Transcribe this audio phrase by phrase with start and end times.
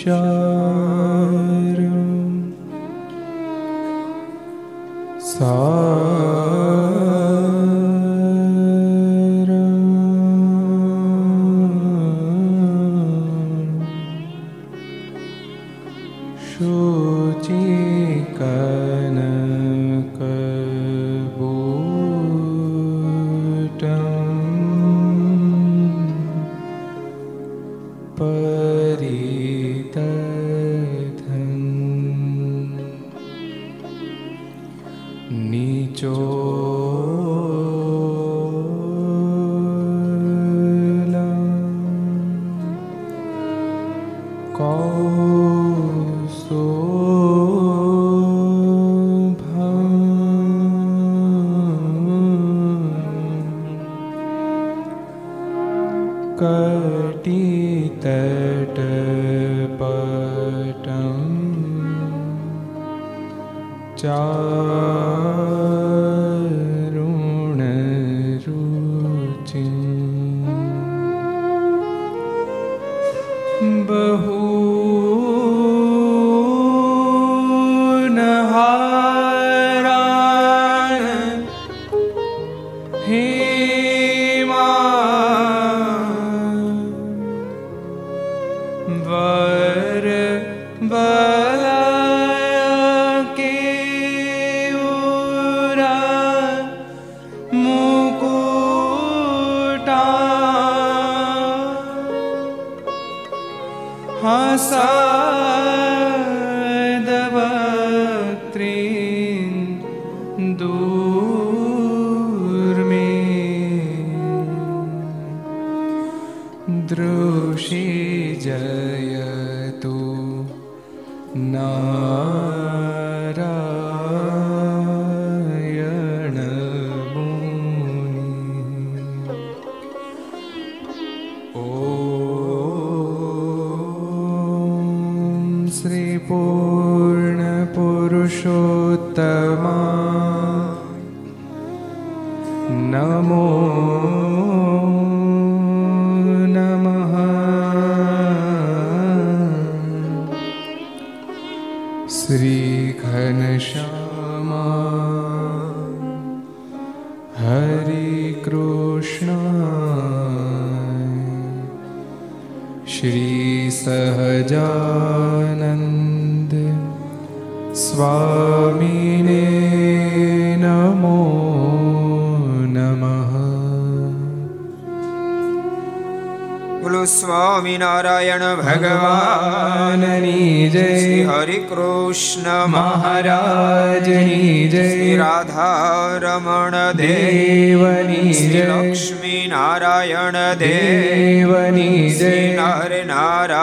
[0.00, 0.69] शा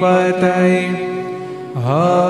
[0.00, 0.56] પતય
[1.84, 2.27] હર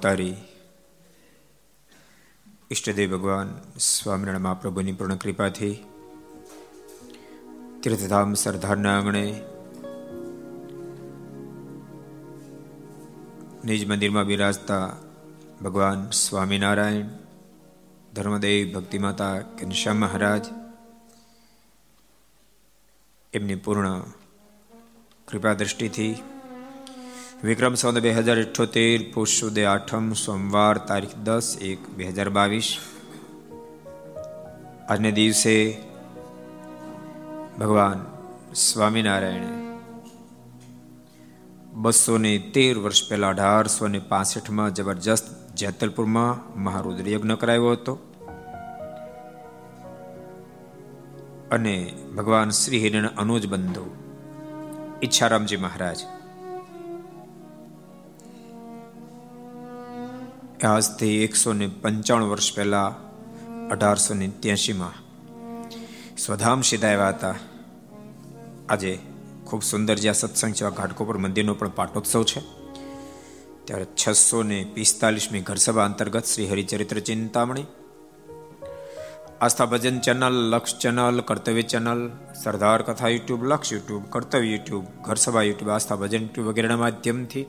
[0.04, 0.36] સર્વાવતારી
[2.72, 5.86] ઈષ્ટદેવ ભગવાન સ્વામિનારાયણ મહાપ્રભુની પૂર્ણ કૃપાથી
[7.84, 9.42] તીર્થધામ સરદારના આંગણે
[13.66, 14.96] નિજ મંદિરમાં બિરાજતા
[15.62, 17.08] ભગવાન સ્વામિનારાયણ,
[18.14, 20.46] ધર્મદેવ ભક્તિમાતા ઘનશ્યામ મહારાજ
[23.34, 24.04] એમની પૂર્ણ
[25.28, 26.16] કૃપા દ્રષ્ટિથી
[27.44, 32.78] વિક્રમ સંવત બે હજાર અઠ્યોતેર પુષ્યોદય આઠમ સોમવાર તારીખ દસ એક બે હજાર બાવીસ.
[34.90, 35.78] આજને દિવસે
[37.60, 38.06] ભગવાન
[38.56, 39.78] સ્વામિનારાયણ
[41.74, 47.96] બસો ને તેર વર્ષ પહેલા અઢારસો ને પાસઠમાં જબરજસ્ત જેતલપુરમાં મહારુદ્ર યજ્ઞ કરાયો હતો.
[51.52, 53.88] અને ભગવાન શ્રી હિરણ અનુજ બંધુ
[55.04, 55.98] ઈચ્છારામજી મહારાજ
[60.66, 62.96] આજથી એકસો ને પંચાણું વર્ષ પહેલા
[63.72, 64.92] અઢારસો ને ત્યાસીમાં
[66.18, 67.36] સ્વધામ સીધા આવ્યા હતા.
[68.70, 69.00] આજે
[69.46, 72.40] ખૂબ સુંદર જ્યાં સત્સંગ છે ઘાટકોપર મંદિરનો પણ પાટોત્સવ છે.
[73.66, 77.66] ત્યારે છસો ને પિસ્તાલીસમી ઘરસભા અંતર્ગત Shri Haricharitra Chintamani,
[79.42, 82.12] Aastha Bhajan channel, Laksh channel, Kartavya channel,
[82.44, 87.46] Sardar Katha YouTube, Laksh YouTube, Kartavya YouTube, Gharsabha YouTube, Aastha Bhajan YouTube વગેરેના માધ્યમથી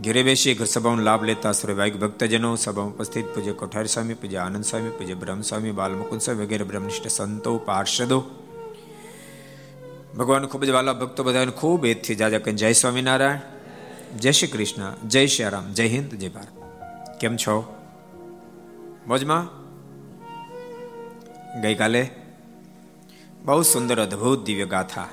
[0.00, 4.64] ઘેરે બેસી ઘર સભાનો લાભ લેતા સર્વભાઈક ભક્તજનો, સભામાં ઉપસ્થિત પૂજ્ય કોઠારી સ્વામી પૂજ્ય આનંદ
[4.64, 8.24] સ્વામી પૂજ્ય બ્રહ્મ સ્વામી બાલમુકુંદ સ્વામી વગેરે બ્રહ્મનિષ્ઠ સંતો, પાર્ષદો.
[10.18, 13.38] ભગવાન ખૂબ જ વાલા ભક્તો બધાને ખૂબ એથી જાજા કહે જય સ્વામિનારાયણ.
[14.18, 15.08] જય શ્રી કૃષ્ણ.
[15.08, 15.72] જય શ્રી રામ.
[15.72, 16.48] જય હિન્દ, જય ભારત.
[17.20, 17.74] કેમ છો?
[19.06, 19.66] મોજમાં?
[21.60, 22.10] ગઈકાલે
[23.44, 25.08] બહુ સુંદર અદ્ભુત દિવ્ય ગાથા.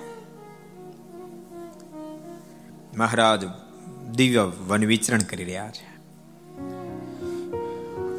[2.98, 3.63] મહારાજ
[4.12, 5.94] દિવ્ય વન વિચરણ કરી રહ્યા છે.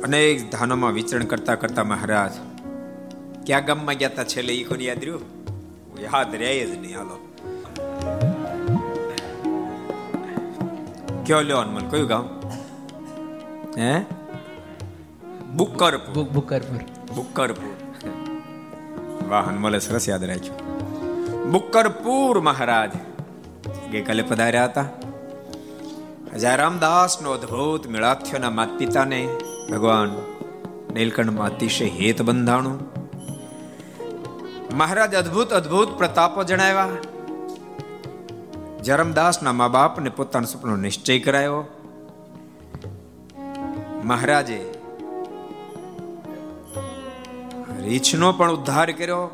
[0.03, 2.31] અનેક ધાનોમાં વિચરણ કરતા કરતા મહારાજ
[3.47, 5.21] ક્યાં ગામમાં ગયા હતા છેલ્લે એ કોને યાદ રહ્યું?
[6.01, 7.35] યાદ રહે જ નહીં હાલો.
[11.27, 12.41] કયો લ્યો અનમલ કયું ગામ?
[13.79, 14.05] હે?
[15.55, 16.25] બુકરપુર.
[16.25, 16.81] બુકરપુર.
[17.15, 17.75] બુકરપુર.
[19.29, 20.57] વાહ હનુમલે સરસ યાદ રાખ્યું.
[21.53, 22.91] બુકરપુર મહારાજ.
[23.91, 24.89] ગઈકાલે પધાર્યા હતા.
[26.35, 29.19] હજારામદાસ નો અદ્ભુત મેળાથ્યોના માત પિતાને
[29.71, 30.15] ભગવાન
[30.95, 32.79] નીલકંઠમાં અતિશય હેત બંધાણું
[34.77, 36.99] મહારાજ અદ્ભુત અદ્ભુત પ્રતાપો જણાવ્યા
[38.83, 41.63] જરમદાસના મા બાપને પોતાનો સપનો નિશ્ચય કરાયો
[44.05, 44.61] મહારાજે
[47.81, 49.25] રીછનો પણ ઉદ્ધાર કર્યો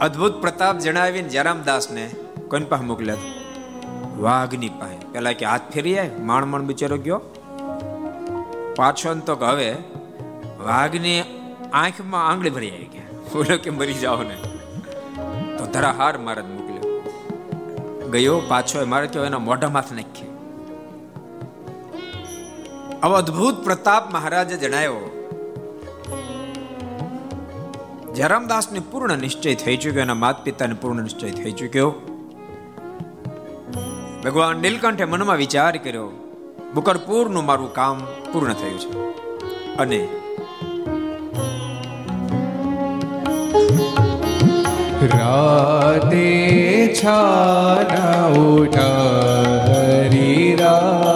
[0.00, 2.10] અદ્ભુત પ્રતાપ જણાવીને જયરામદાસને
[2.48, 3.39] કોણ પાસે મોકલ્યા
[4.20, 5.12] વાઘની પાસે.
[5.12, 7.20] પેલા કે હાથ ફેરી આય માણ માણ બિચારો ગયો.
[8.76, 9.70] પાછો તો હવે
[10.58, 11.20] વાઘની
[11.72, 13.20] આંખમાં આંગળી ભરી આવી ગયા.
[13.34, 14.36] બોલો કે મરી જાઓ ને.
[15.58, 18.10] તો ધરા હાર મહારાજ મોકલ્યો.
[18.10, 20.28] ગયો, પાછો મારે કયો એના મોઢા માથ નાખીએ
[23.02, 25.16] આવો અદ્ભુત પ્રતાપ મહારાજે જણાવ્યો
[28.16, 32.09] જયરામદાસને પૂર્ણ નિશ્ચય થઈ ચુક્યો, એના માત પિતાને પૂર્ણ નિશ્ચય થઈ ચુક્યો.
[34.24, 36.10] ભગવાન નીલકંઠે મનમાં વિચાર કર્યો
[36.74, 38.00] બુકરપુરનું મારું કામ
[38.32, 38.90] પૂર્ણ થયું છે.
[39.76, 40.08] અને
[45.02, 46.26] રાતે
[47.04, 49.10] છાના ઉઠા
[49.66, 51.09] હરિરાય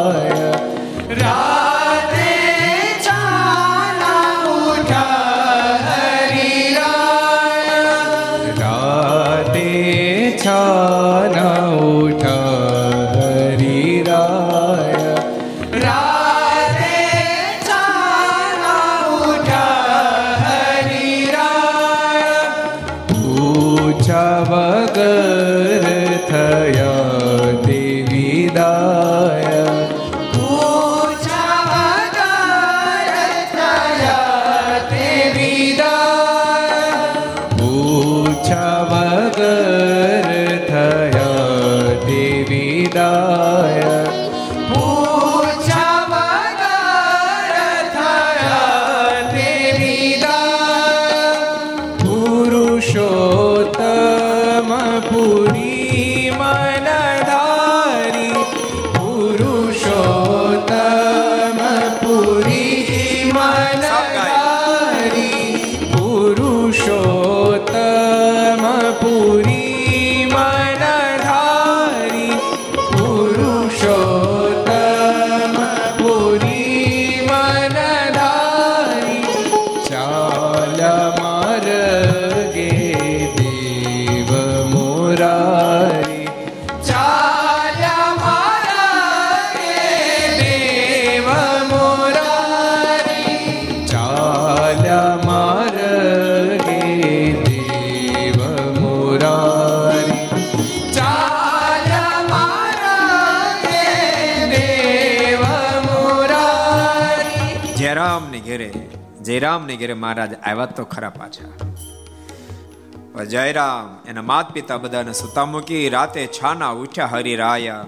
[109.74, 113.24] જયરામ ને ઘેરે મહારાજ આવ્યા તો ખરા પાછા.
[113.24, 117.84] જયરામ, એના માત પિતા બધાને સુતા મૂકી રાતે છાના ઉઠ્યા હરિરાયા.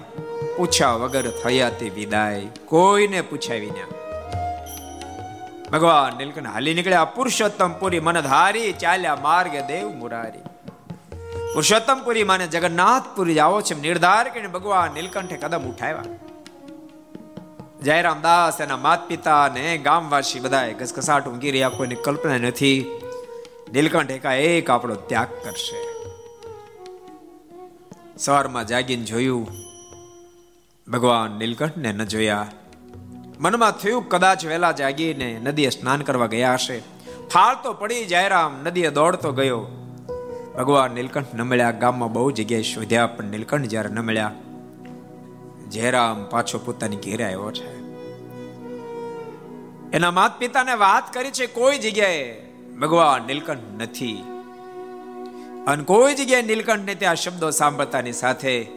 [0.57, 2.47] પૂછ્યા વગર થયા તે વિદાય?
[2.65, 3.87] કોઈને પૂછ્યા વિના?
[5.71, 7.05] ભગવાન નીલકંઠ હાલી નીકળ્યા.
[7.05, 10.39] પુરુષોત્તમપુરી મનધારી ચાલ્યા માર્ગે દેવ મુરારી.
[11.53, 16.03] પુરુષોત્તમપુરી માને જગન્નાથપુરી આવો છે નિર્ધાર કરીને ભગવાન નીલકંઠે કદમ ઉઠાવ્યા.
[17.83, 21.69] જયરામ દાસ, એના માત પિતા ને ગામવાસી બધાએ ઘસઘસાટ ઊંઘી રહ્યા.
[21.69, 22.85] કોઈની કલ્પના નથી.
[23.73, 25.79] નીલકંઠ એકાએક આપણો ત્યાગ કરશે.
[28.17, 29.47] સવારમાં જાગીને જોયું,
[30.87, 32.47] ભગવાન નીલકંઠને ન જોયા.
[33.39, 36.79] મનમાં થયું, કદાચ વહેલા જાગીને નદીએ સ્નાન કરવા ગયા હશે.
[37.29, 39.61] ફાળતો પડી, જયરામ નદીએ દોડતો ગયો.
[40.57, 41.71] ભગવાન નીલકંઠ ન મળ્યા.
[41.71, 44.31] ગામમાં બહુ જગ્યાએ શોધ્યા, પણ નીલકંઠ જ્યારે ન મળ્યા
[45.69, 47.77] જયરામ પાછો પોતાની ઘેરે આવ્યો છે.
[49.91, 52.41] એના માત પિતાને વાત કરી છે, કોઈ જગ્યાએ
[52.81, 54.23] ભગવાન નીલકંઠ નથી.
[55.67, 58.67] અને કોઈ જગ્યાએ નીલકંઠને ત્યાં શબ્દો સાંભળતાની સાથે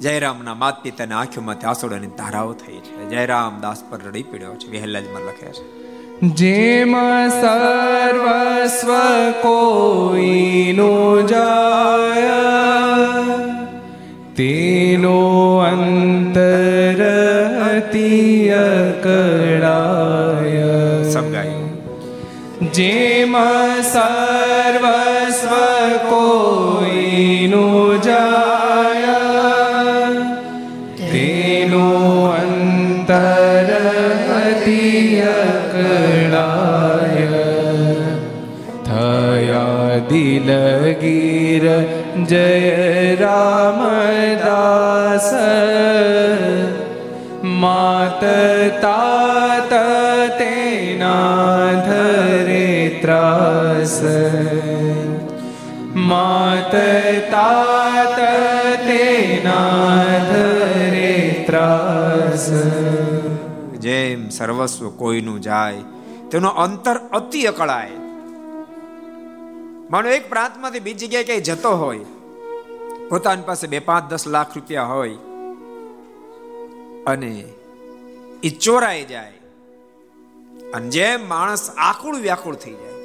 [0.00, 3.08] જયરામના માત પિતાના આંખોમાંથી આંસુડાની ધારાઓ થઈ છે.
[3.08, 5.78] જયરામ દાસ પર રડી પીડ્યો છે, વહેલાજમાં લખે છે.
[6.20, 6.96] જેમ
[7.28, 8.90] સર્વસ્વ
[9.30, 12.28] કોઈનું જાય.
[14.38, 19.88] તેનો અંતર કળાય અકળાય
[22.72, 23.34] જેમાં જેમ
[23.84, 25.52] સર્વસ્વ
[26.10, 29.18] કોઈનું જાય
[31.04, 33.70] તેનો અંતર
[34.38, 37.44] અતિ અકળાય
[38.86, 41.66] થયા દિલગીર
[42.24, 42.87] જય
[63.78, 65.74] જેમ સર્વસ્વ કોઈનું જાય,
[66.30, 67.90] તેનો અંતર અતિ અકળાય.
[69.90, 71.98] માનો એક પ્રાંતમાંથી બીજી જગ્યાએ ક્યાંય જતો હોય,
[73.08, 75.14] પોતાની પાસે બે પાંચ દસ લાખ રૂપિયા હોય,
[77.06, 77.44] અને
[78.42, 79.32] એ ચોરાઈ જાય.
[80.74, 82.97] અને જેમ માણસ આકુળ વ્યાકુળ થઈ જાય.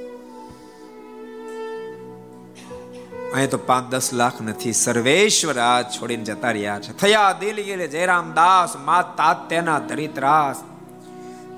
[3.33, 4.73] અહીંયા તો પાંચ દસ લાખ નથી.
[4.73, 6.97] સર્વેશ્વર આ છોડીને જતા રહ્યા છે.
[6.97, 10.63] થયા દિલ ગેલે જયરામ દાસ માત તાત તેના ધરિત્રાસ.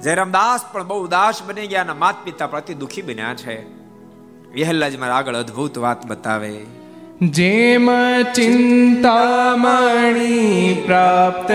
[0.04, 3.66] જયરામ દાસ પણ બહુ ઉદાસ બની ગયા અને માત પિતા પ્રતિ દુખી બન્યા છે.
[4.52, 6.66] વિહલ્લાજ મારા આગળ અદ્ભુત વાત બતાવે.
[7.22, 7.90] જેમ
[8.34, 11.52] ચિંતામણી પ્રાપ્ત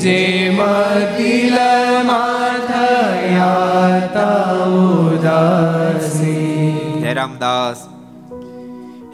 [0.00, 4.26] જેમાં દિલમાં થયા તો
[5.14, 7.80] ઉદાસી જયરામ દાસ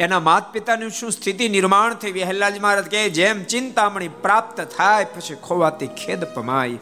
[0.07, 2.13] એના માત પિતાની શું સ્થિતિ નિર્માણ થઈ?
[2.19, 6.79] વહેલાજ મહારાજ કે જેમ ચિંતામણી પ્રાપ્ત થાય, પછી ખોવાતી ખેદ પમાય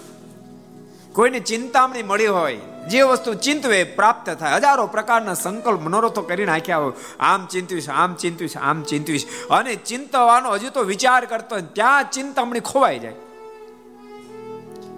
[1.14, 2.57] કોઈને ચિંતામણી મળી હોય,
[2.90, 4.57] જે વસ્તુ ચિંતવે, પ્રાપ્ત થાય.
[4.57, 6.92] હજારો પ્રકારના સંકલ્પ મનોરથો કરી નાખ્યા હોય.
[7.20, 9.27] આમ ચિંતવીશ આમ ચિંતવીશ આમ ચિંતવીશ.
[9.50, 13.14] અને ચિંતવાનો હજુ તો વિચાર કરતો ત્યાં ચિંતામણી ખોવાઈ જાય.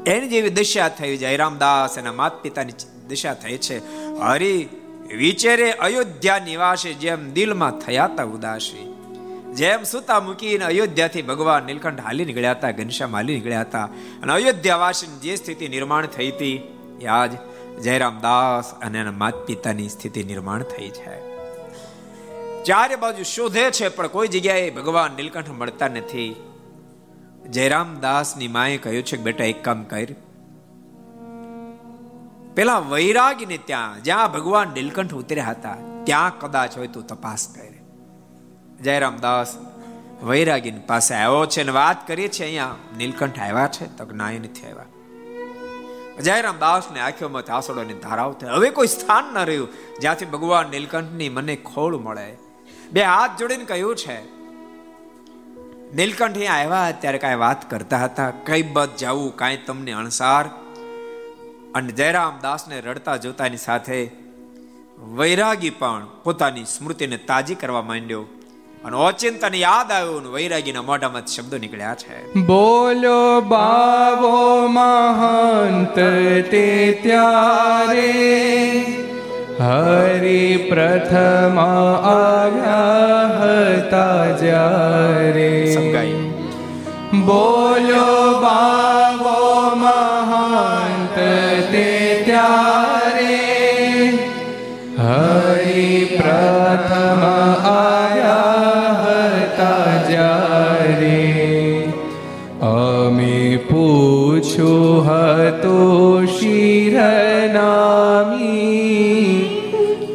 [0.07, 1.37] એની જેવી દશા થઈ જાય.
[1.37, 2.73] રામદાસ એના માત પિતાની
[3.09, 3.79] દશા થઈ છે.
[4.21, 4.69] હરી
[5.17, 8.96] વિચેરે અયોધ્યા નિવાસે, જેમ દિલમાં થયા તા ઉદાસી.
[9.57, 13.85] જેમ સુતા મૂકીને અયોધ્યાથી ભગવાન નીલકંઠ હાલી નીકળ્યા હતા, ઘનશ્યામ હાલી નીકળ્યા હતા
[14.23, 16.57] અને અયોધ્યાવાસીની જે સ્થિતિ નિર્માણ થઈ હતી,
[17.01, 17.31] એ આજ
[17.83, 21.15] જયરામ દાસ અને એના માત પિતાની સ્થિતિ નિર્માણ થઈ છે.
[22.65, 26.37] ચારે બાજુ શોધે છે, પણ કોઈ જગ્યાએ ભગવાન નીલકંઠ મળતા નથી.
[27.51, 30.07] જયરામ દાસની માએ કહ્યું છે બેટા, એક કામ કર.
[32.55, 37.66] પેલા વૈરાગીને ત્યાં, જ્યાં ભગવાન નીલકંઠ ઉતર્યા હતા, ત્યાં કદાચ હોય તો તપાસ કરે.
[38.85, 39.51] જયરામ દાસ
[40.25, 42.75] વૈરાગીની પાસે આવ્યો છે અને વાત કરીએ છીએ અહીંયા.
[42.99, 44.87] નીલકંઠ આવ્યા છે, તો ના એ નથી આવ્યા.
[46.23, 49.69] જયરામ દાસ ને આંખોમાંથી આંસુડોની ધારાઓ થઈ હવે કોઈ સ્થાન ન રહ્યું,
[50.01, 52.29] જ્યાંથી ભગવાન નીલકંઠની મને ખોળ મળે.
[52.93, 54.19] બે હાથ જોડીને કહ્યું છે,
[55.95, 58.31] નીલકંઠ અહીંયા આવ્યા ત્યારે કાંઈ વાત કરતા હતા.
[58.45, 60.47] કઈ બધ જવું, કાંઈ તમને અણસાર.
[61.75, 63.99] અને જયરામ દાસને રડતા જોતાની સાથે
[64.99, 68.25] વૈરાગી પણ પોતાની સ્મૃતિને તાજી કરવા માંડ્યો.
[68.87, 72.19] અને ઓચિંતન યાદ આવ્યું ને વૈરાગીના મોઢામાં શબ્દો નીકળ્યા છે.
[72.47, 75.97] બોલો બાવો મહંત
[76.51, 76.65] તે
[77.03, 78.13] ત્યારે
[79.61, 81.59] હરિ પ્રથમ
[82.13, 85.53] આવ્યા હતા જ્યારે.
[87.27, 88.26] બોલો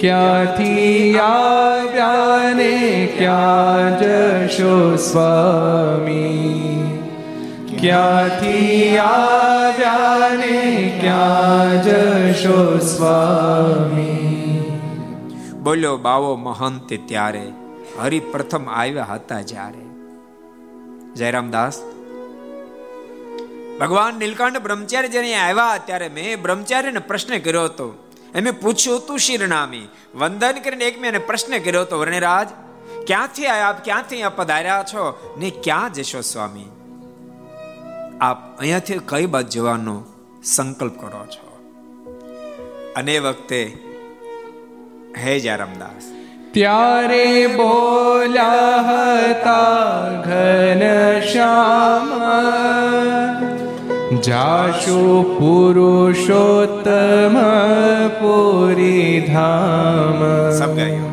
[0.02, 7.00] ક્યાંથી આવ્યા ને ક્યાં જશો સ્વામી?
[7.80, 14.64] ક્યાંથી આવ્યા ને ક્યાં જશો સ્વામી?
[15.64, 17.54] બોલ્યો બાવો મહંત ત્યારે
[18.02, 19.86] હરિ પ્રથમ આવ્યા હતા જ્યારે.
[21.14, 21.82] જયરામદાસ,
[23.80, 29.88] ભગવાન નીલકંઠ બ્રહ્મચારી જેને આવ્યા ત્યારે મેં બ્રહ્મચારીને પ્રશ્ન કર્યો હતો એમે પૂછ્યું હતું શિરનામી?
[30.16, 32.48] વંદન કરીને એક મેં પ્રશ્ન કર્યો હતો વર્ણિરાજ,
[33.08, 35.36] ક્યાંથી આવ્યા આપ ક્યાંથી અહીંયા પધાર્યા છો?
[35.38, 36.66] ને ક્યાં જશો સ્વામી?
[38.22, 40.04] આપ અહીંયાથી કઈ બાજુ જવાનો
[40.44, 41.52] સંકલ્પ કરો છો?
[42.96, 43.78] અને વખતે,
[45.18, 46.12] હે જારામદાસ
[46.54, 50.80] ત્યારે બોલ્યા હતા ઘન
[51.20, 52.22] શ્યામ
[54.20, 57.38] જાશુ પુરુષોત્તમ
[58.10, 60.52] પુરી ધામ.
[60.52, 61.12] સબ ગાયું.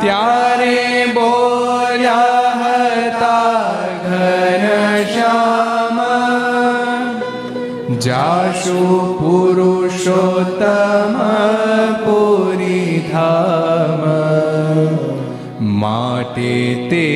[0.00, 3.72] ત્યારે બોલ્યા હતા
[4.04, 6.00] ઘન શ્યામ
[7.98, 8.78] જાશો
[9.20, 11.18] પુરુષોત્તમ
[11.92, 14.02] પુરી ધામ.
[15.62, 17.06] માટે તે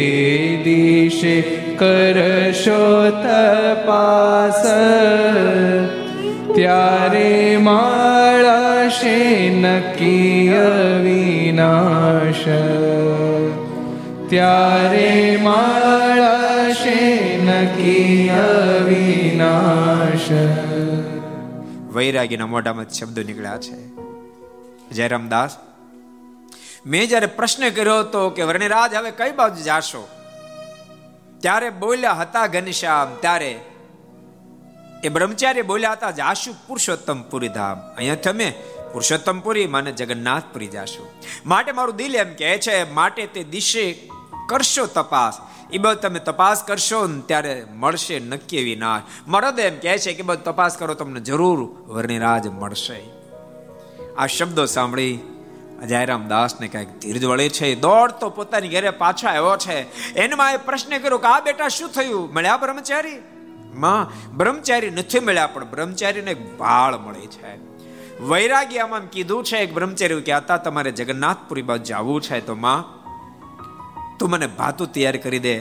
[0.64, 1.40] દિશે
[1.76, 3.10] કરશો
[4.52, 4.66] તપાસ
[6.54, 10.52] ત્યારે મળશે નક્કી
[11.02, 12.44] વિનાશ
[14.28, 16.98] ત્યારે મળશે
[17.38, 18.30] નક્કી
[18.84, 20.30] વિનાશ
[21.94, 23.76] વૈરાગીના મોઢામાં શબ્દો નીકળ્યા છે.
[24.90, 25.56] જયરામદાસ
[26.86, 30.08] મેં જ્યારે પ્રશ્ન કર્યો હતો કે વર્ણિરાજ, હવે કઈ બાજુ જાશો?
[31.38, 33.60] ત્યારે બોલ્યા હતા ઘનશ્યામ, ત્યારે
[35.02, 37.96] એ બ્રહ્મચારી બોલ્યા હતા જાશુ પુરુષોત્તમપુરી ધામ.
[37.96, 38.54] અહીંયા તમે
[38.92, 41.06] પુરુષોત્તમપુરી મને જગન્નાથપુરી જાશું.
[41.46, 44.08] માટે મારું દિલ એમ કહે છે, માટે તે દિશે
[44.48, 45.38] કરશો તપાસ.
[45.72, 50.12] એ બધું તમે તપાસ કરશો ને ત્યારે મળશે નક્કી એવી વિનાશ મરદ એમ કહે છે
[50.12, 51.58] કે બધું તપાસ કરો, તમને જરૂર
[51.92, 53.02] વર્ણિરાજ મળશે.
[54.18, 55.18] આ શબ્દો સાંભળી
[55.88, 57.74] જયરામ દાસને કંઈક ધીરજ વળે છે.
[57.74, 59.78] દોડતો પોતાની ઘરે પાછા આવ્યો છે.
[60.14, 62.34] એનમાં એ પ્રશ્ન કર્યો કે, આ બેટા શું થયું?
[62.34, 63.31] મળ્યા બ્રહ્મચારી?
[63.74, 67.72] માં બ્રહ્મચારી નથી મળ્યા, પણ બ્રહ્મચારીને ભાળ મળે છે.
[68.22, 72.40] વૈરાગી આમાં કીધું છે એક બ્રહ્મચારી કહેતા તમારે જગન્નાથપુરી બાજુ જવું છે.
[72.40, 73.02] તો માં,
[74.18, 75.60] તું મને ભાતું તૈયાર કરી દે.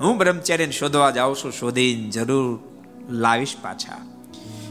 [0.00, 2.58] હું બ્રહ્મચારીને શોધવા જાઉં છું, શોધીને જરૂર
[3.10, 4.06] લાવીશ પાછા.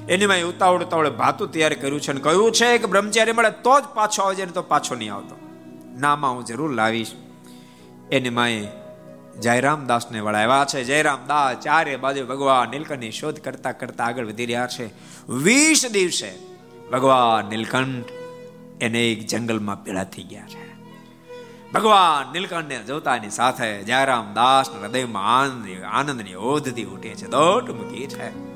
[0.09, 3.79] એની માં ઉતાવળ ઉતાવળ ભાતું તૈયાર કર્યું છે અને કહ્યું છે કે, બ્રહ્મચારી મળે તો
[3.79, 5.35] જ પાછો આવજે ને તો પાછો નહીં આવતો.
[5.99, 7.11] નામાં હું જરૂર લાવીશ.
[8.11, 8.67] એની માએ
[9.41, 10.83] જયરામ દાસને વળાવ્યા છે.
[10.83, 14.85] જયરામ દાસ ચારે બાજુ ભગવાન નીલકંઠની શોધ કરતા કરતા આગળ વધી રહ્યા છે.
[15.31, 16.31] વીસ દિવસે
[16.91, 18.05] ભગવાન નીલકંઠ
[18.81, 20.69] એને એક જંગલમાં પીડા થઈ ગયા છે.
[21.71, 28.49] ભગવાન નીલકંઠને જોતાની સાથે જયરામ દાસ હૃદયમાં આનંદ, આનંદની ઓધથી ઉઠે છે, દોટ મૂકી છે.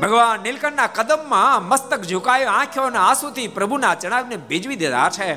[0.00, 5.34] ભગવાન નીલકંઠના કદમમાં મસ્તક ઝુકાયો આંખોના આંસુથી પ્રભુના ચરણને ભીજવી દીધા છે.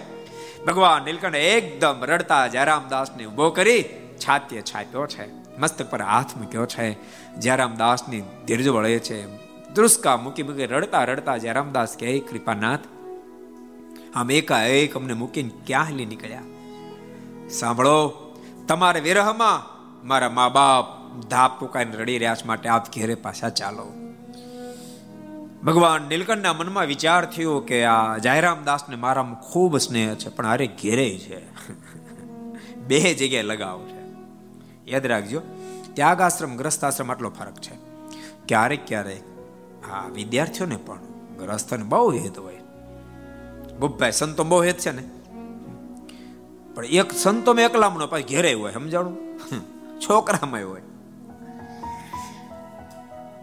[0.66, 3.86] ભગવાન નીલકંઠ એકદમ રડતા જયરામ દાસને ઊભો કરી
[4.28, 6.98] છાતીએ છાપ્યો છે, મસ્તક પર હાથ મૂક્યો છે.
[7.38, 9.28] જયરામ દાસની ધીરજ વળે છે.
[9.74, 12.80] દુષ્કા મૂકી મૂકી રડતા રડતા જયરામ દાસ કહે, કૃપાનાથ,
[14.16, 16.42] આમ એકાએક અમને મૂકીને ક્યાં હલી નીકળ્યા?
[17.50, 18.14] સાંભળો,
[18.68, 19.74] તમારે વિરહમાં
[20.08, 20.86] મારા મા બાપ
[21.30, 23.94] ધાપ ટૂંકાઈને રડી રહ્યા છે માટે આપ ઘેરે પાછા ચાલો.
[25.64, 30.68] ભગવાન નીલકંઠના મનમાં વિચાર થયો કે આ જાયરામ દાસને મારામાં ખૂબ સ્નેહ છે, પણ અરે
[30.68, 31.42] ઘેરે છે.
[32.88, 33.82] બે જગ્યાએ લગાવ
[34.88, 35.42] યાદ રાખજો
[35.94, 37.76] ત્યાગ આશ્રમ ગ્રસ્ત આશ્રમ આટલો ફરક છે.
[38.48, 39.24] ક્યારેક ક્યારેક,
[39.90, 41.00] હા, વિદ્યાર્થીઓને પણ
[41.38, 42.58] ગ્રસ્થને બહુ હેત હોય.
[43.80, 45.04] ગુપ્ભાઈ સંતો બહુ હેત છે ને?
[46.74, 49.18] પણ એક સંતો મેં એકલામણો પાછું ઘેરે હોય, સમજાણું?
[50.00, 50.82] છોકરામાં હોય.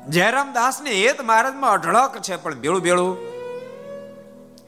[0.09, 3.17] જયરામ દાસ ને હેત મહારાજમાં અઢળક છે, પણ બેળું બેળું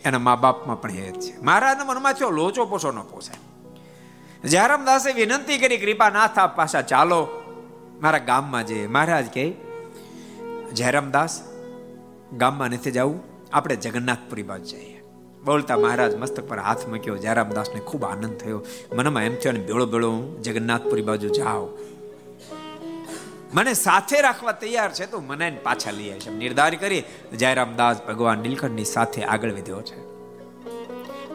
[0.04, 1.40] એના મા બાપમાં પણ હેત છે.
[1.40, 3.51] મહારાજના મનમાં થયો લોચો પોછો ન પોસાય.
[4.44, 7.28] જયરામ દાસે વિનંતી કરી, કૃપા ના થા પાછા ચાલો
[8.00, 8.86] મારા ગામમાં જઈએ.
[8.86, 9.52] મહારાજ કહે
[10.72, 11.42] જયરામ દાસ
[12.32, 15.02] ગામમાં નથી જવું, આપણે જગન્નાથપુરી બાજુ જઈએ.
[15.44, 17.16] બોલતા મહારાજ મસ્તક પર હાથ મૂક્યો.
[17.16, 18.64] જયરામ દાસને ખૂબ આનંદ થયો.
[18.92, 21.78] મનમાં એમ થયો બેળો બેળો હું જગન્નાથપુરી બાજુ જાઉં.
[23.54, 26.30] મને સાથે રાખવા તૈયાર છે, તો મને પાછા લઈ આવશે.
[26.30, 27.02] નિર્ધાર કરી
[27.38, 30.00] જયરામદાસ ભગવાન નીલકંઠની સાથે આગળ વધ્યો છે.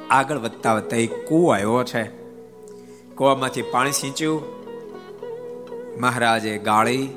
[0.10, 2.27] આગળ વધતા વધતા એક કૂવો આવ્યો છે.
[3.18, 4.44] કૂવામાંથી પાણી સિંચ્યું.
[6.00, 7.10] મહારાજે ગાળી,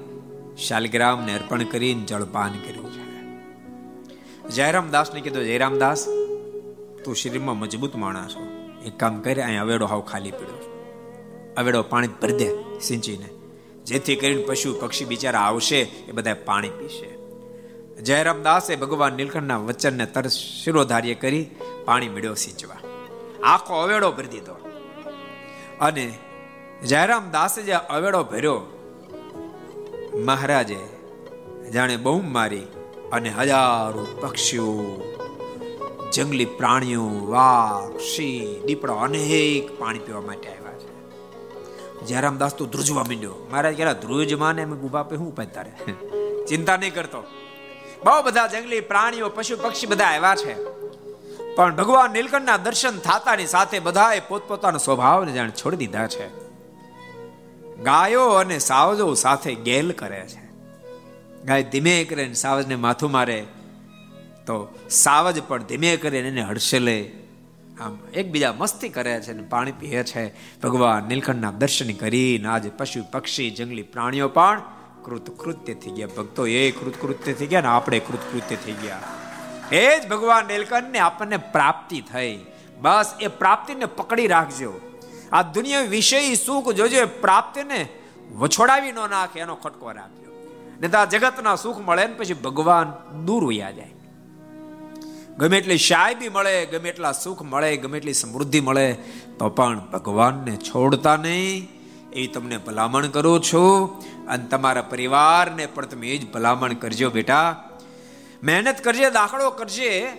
[0.58, 3.10] શાલગ્રામને અર્પણ કરીને જળપાન કર્યું છે.
[4.48, 6.06] જયરામદાસને કીધું, જયરામદાસ,
[7.04, 8.46] તું શરીરમાં મજબૂત માણસ છો
[8.86, 10.70] એક કામ કરે, અહીં અવેડો હાવ ખાલી પડ્યો
[11.56, 13.28] અવેડો પાણી ભરી દે સિંચીને.
[13.84, 17.18] જેથી કરીને પશુ, પક્ષી બિચારા આવશે, એ બધા પાણી પીશે.
[18.02, 21.46] જયરામદાસે ભગવાન નીલકંઠના વચનને તરત શિરોધાર્ય કરી
[21.84, 22.76] પાણી મેળ્યો સિંચવા.
[23.44, 24.69] આખો અવેડો ભરી દીધો.
[25.80, 26.18] અને
[26.86, 28.60] જયરામ દાસે જે અવેડો ભર્યો,
[30.24, 30.78] મહારાજે
[31.72, 32.62] જાણે બહુ મારી
[33.12, 34.82] અને હજારો પક્ષીઓ,
[36.12, 41.10] જંગલી પ્રાણીઓ, વાઘ, સિંહ, દીપડો અનેક પાણી પીવા માટે આવ્યા છે.
[42.06, 43.34] જયરામ દાસ તો ધ્રુજવા માંડ્યો.
[43.52, 45.72] મહારાજ કહેલા, ધ્રુજ માને એમ ગુબા પે હું તારે?
[46.46, 47.24] ચિંતા નહીં કરતો.
[48.04, 50.79] બહુ બધા જંગલી પ્રાણીઓ, પશુ પક્ષી બધા આવ્યા છે.
[51.60, 56.26] પણ ભગવાન નીલકંઠના દર્શન થતાની સાથે બધાએ પોતપોતાનો સ્વભાવને જાણે છોડી દીધા છે.
[57.82, 60.46] ગાયો અને સાવજો સાથે ગેલ કરે છે.
[61.44, 63.46] ગાય ધીમે કરીને સાવજને માથું મારે,
[64.46, 67.12] તો સાવજ પણ ધીમે કરીને એને હડસેલે
[67.80, 70.34] આમ એકબીજા મસ્તી કરે છે અને પાણી પીએ છે.
[70.60, 74.62] ભગવાન નીલકંઠના દર્શન કરીને આજે પશુ, પક્ષી, જંગલી પ્રાણીઓ પણ
[75.04, 76.06] કૃતકૃત્ય થઈ ગયા.
[76.06, 79.00] ભક્તો એ કૃતકૃત્ય થઈ ગયા ને આપણે કૃતકૃત્ય થઈ ગયા.
[79.72, 82.38] એ જ ભગવાન નીલકંઠને આપણને પ્રાપ્તિ થઈ.
[82.80, 84.80] બસ એ પ્રાપ્તિને પકડી રાખજો.
[85.32, 87.88] આ દુનિયા વિષય સુખ જોજો પ્રાપ્તિને
[88.38, 90.20] વછોડાવી ન નાખે, એનો ખટકો રાખજો.
[90.80, 92.92] ને તો આ જગતના સુખ મળે ને પછી ભગવાન
[93.24, 93.90] દૂર વયા જાય.
[95.38, 98.92] ગમે એટલી શાયબી મળે, ગમે એટલા સુખ મળે, ગમે એટલી સમૃદ્ધિ મળે,
[99.38, 101.68] તો પણ ભગવાનને છોડતા નહીં.
[102.12, 103.98] એ તમને ભલામણ કરું છું.
[104.26, 107.69] અને તમારા પરિવારને પણ તમે એ જ ભલામણ કરજો બેટા.
[108.42, 110.12] મહેનત કરજે, દાખલો કરજે,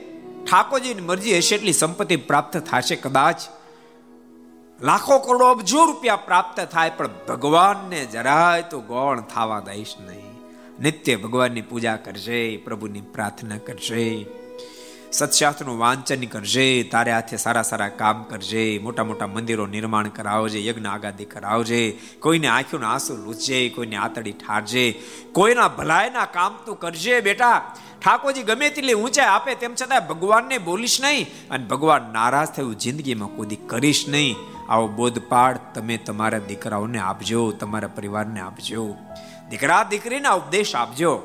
[0.45, 3.39] ઠાકોરજીની મરજી હશે એટલી સંપત્તિ પ્રાપ્ત થશે કદાચ.
[4.81, 10.31] લાખો કરોડો અબજો રૂપિયા પ્રાપ્ત થાય, પણ ભગવાનને જરાય તો ગૌણ થવા દઈશ નહીં.
[10.79, 14.25] નિત્ય ભગવાનની પૂજા કરજે, પ્રભુની પ્રાર્થના કરજે,
[15.11, 20.85] સત્શાસ્ત્રનું વાંચન કરજે, તારે હાથે સારા સારા કામ કરજે, મોટા મોટા મંદિરો નિર્માણ કરાવજે, યજ્ઞ
[20.85, 24.91] આગાદી કરાવજે, કોઈને આંખોના આંસુ લૂચજે કોઈને આતડી ઠારજે,
[25.31, 27.75] કોઈના ભલાઈના કામ તું કરજે, બેટા.
[28.01, 33.29] ઠાકોરજી ગમે તેટલી ઊંચાઈ આપે તેમ છતાં ભગવાનને બોલીશ નહીં અને ભગવાન નારાજ થયું, જિંદગીમાં
[33.29, 34.35] કોઈ કરીશ નહીં.
[34.69, 38.95] આવો બોધપાઠ તમે તમારા દીકરાઓને આપજો, તમારા પરિવારને આપજો.
[39.49, 41.21] દીકરા દીકરીને ઉપદેશ આપજો.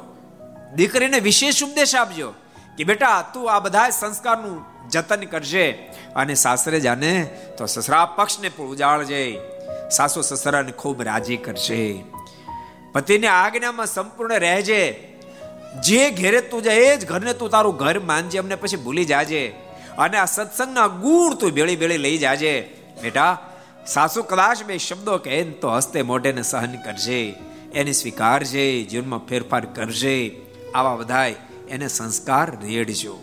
[0.74, 2.30] દીકરીને વિશેષ ઉપદેશ આપજો
[2.78, 5.72] કે બેટા, તું આ બધા સંસ્કારનું જતન કરજે
[6.16, 7.24] અને સાસરે જાને
[7.58, 9.40] તો સસરા પક્ષને પણ ઉજાળજે.
[9.90, 12.04] સાસુ સસરાને ખૂબ રાજી કરશે.
[12.92, 15.12] પતિની આજ્ઞામાં સંપૂર્ણ રહેજે.
[15.84, 19.48] જે ઘેરે તું જાય, એ જ ઘરને તું તારું ઘર માનજે, અમને પછી ભૂલી જાજે.
[19.98, 22.74] અને આ સત્સંગના ગુણ તું ભેળી ભેળી લઈ જાજે.
[23.02, 23.50] બેટા,
[23.86, 27.34] સાસુ કદાચ બે શબ્દો કહે તો હસ્તે મોઢેને સહન કરજે,
[27.74, 30.42] એને સ્વીકારજે, જીવનમાં ફેરફાર કરજે,
[30.74, 31.34] આવા બધાય
[31.68, 33.18] એને સંસ્કાર રેડજો.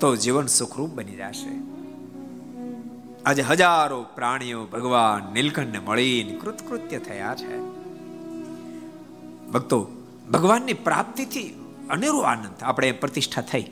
[0.00, 1.74] તો જીવન સુખરૂપ બની જશે.
[3.26, 7.58] આજે હજારો પ્રાણીઓ ભગવાન નીલકંઠને મળીને કૃતકૃત્ય થયા છે.
[9.50, 9.88] ભક્તો
[10.30, 11.54] ભગવાનની પ્રાપ્તિથી
[11.90, 13.66] અનેરો આનંદ આપણે પ્રતિષ્ઠા થઈ.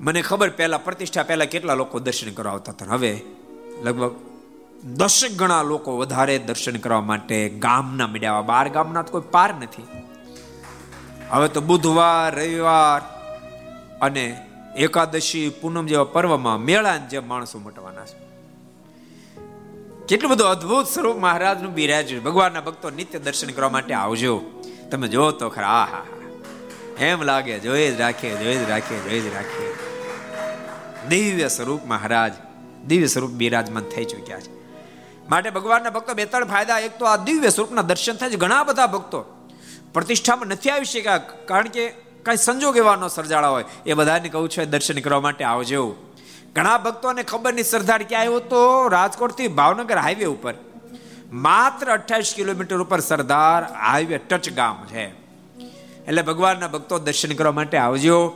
[0.00, 3.20] મને ખબર પહેલા પ્રતિષ્ઠા પહેલા કેટલા લોકો દર્શન કરવા આવતા હતા હવે
[3.82, 4.14] લગભગ
[4.84, 9.86] દશક ગણા લોકો વધારે દર્શન કરવા માટે ગામના મીડિયા બાર ગામના કોઈ પાર નથી.
[11.30, 13.00] હવે તો બુધવાર, રવિવાર
[14.00, 18.22] અને એકાદશી, પૂનમ જેવા પર્વમાં મેળા જેમ માણસો મટવાના છે.
[20.06, 24.42] કેટલું બધું અદ્ભુત સ્વરૂપ મહારાજનું બિરાજ ભગવાનના ભક્તો નિત્ય દર્શન કરવા માટે આવજો.
[24.92, 26.02] તમે જો તો ખરા, આ હા
[26.98, 29.66] એમ લાગે, જોઈ જ રાખે, જોઈ જ રાખે, જોઈ જ રાખે.
[31.08, 32.32] દિવ્ય સ્વરૂપ મહારાજ,
[32.86, 34.52] દિવ્ય સ્વરૂપ બિરાજમાન થઈ ચુક્યા છે.
[35.28, 36.78] માટે ભગવાનના ભક્તો બે ત્રણ ફાયદા.
[36.78, 39.20] એક તો આ દિવ્ય સ્વરૂપના દર્શન થાય છે ઘણા બધા ભક્તો.
[39.94, 41.88] પ્રતિષ્ઠામાં નથી આવી શક્યા, કારણ કે
[42.22, 43.64] કાંઈ સંજોગ એવા ન સર્જાળા હોય.
[43.86, 45.96] એ બધાને કહું છું દર્શન કરવા માટે આવજો.
[46.54, 50.54] ઘણા ભક્તોને ખબર નહીં, સરદાર ક્યાં આવ્યો તો રાજકોટથી ભાવનગર હાઈવે ઉપર.
[51.32, 55.06] માત્ર અઠ્યાવીસ કિલોમીટર ઉપર સરદાર હાઈવે ટચ ગામ છે.
[56.06, 58.32] એટલે ભગવાનના ભક્તો દર્શન કરવા માટે આવજો.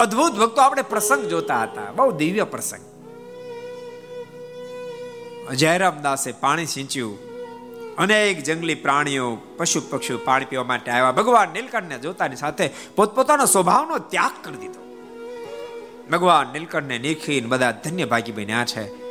[0.00, 1.92] અદ્ભુત ભક્તો આપણે પ્રસંગ જોતા હતા.
[1.96, 2.80] બહુ દિવ્ય પ્રસંગ.
[5.54, 7.30] જયરામ દાસે પાણી સિંચ્યું.
[7.96, 11.12] અનેક જંગલી પ્રાણીઓ, પશુ પક્ષીઓ પાણી પીવા માટે આવ્યા.
[11.12, 14.96] ભગવાન નીલકંઠને જોતાની સાથે પોતપોતાનો સ્વભાવનો ત્યાગ કરી દીધો.
[16.12, 19.09] ભગવાન નીલકંઠને નીખીને બધા ધન્ય ભાગી બન્યા છે.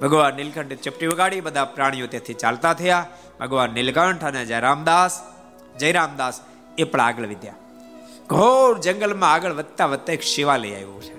[0.00, 3.06] ભગવાન નીલકંઠે ચપટી વગાડી, બધા પ્રાણીઓ તેથી ચાલતા થયા.
[3.40, 5.22] ભગવાન નીલકંઠ અને જયરામદાસ
[5.78, 6.40] જયરામદાસ
[6.78, 7.54] એ પણ આગળ વધ્યા.
[8.26, 11.16] ઘોર જંગલમાં આગળ વધતા વધતા એક શિવાલય આવ્યું છે.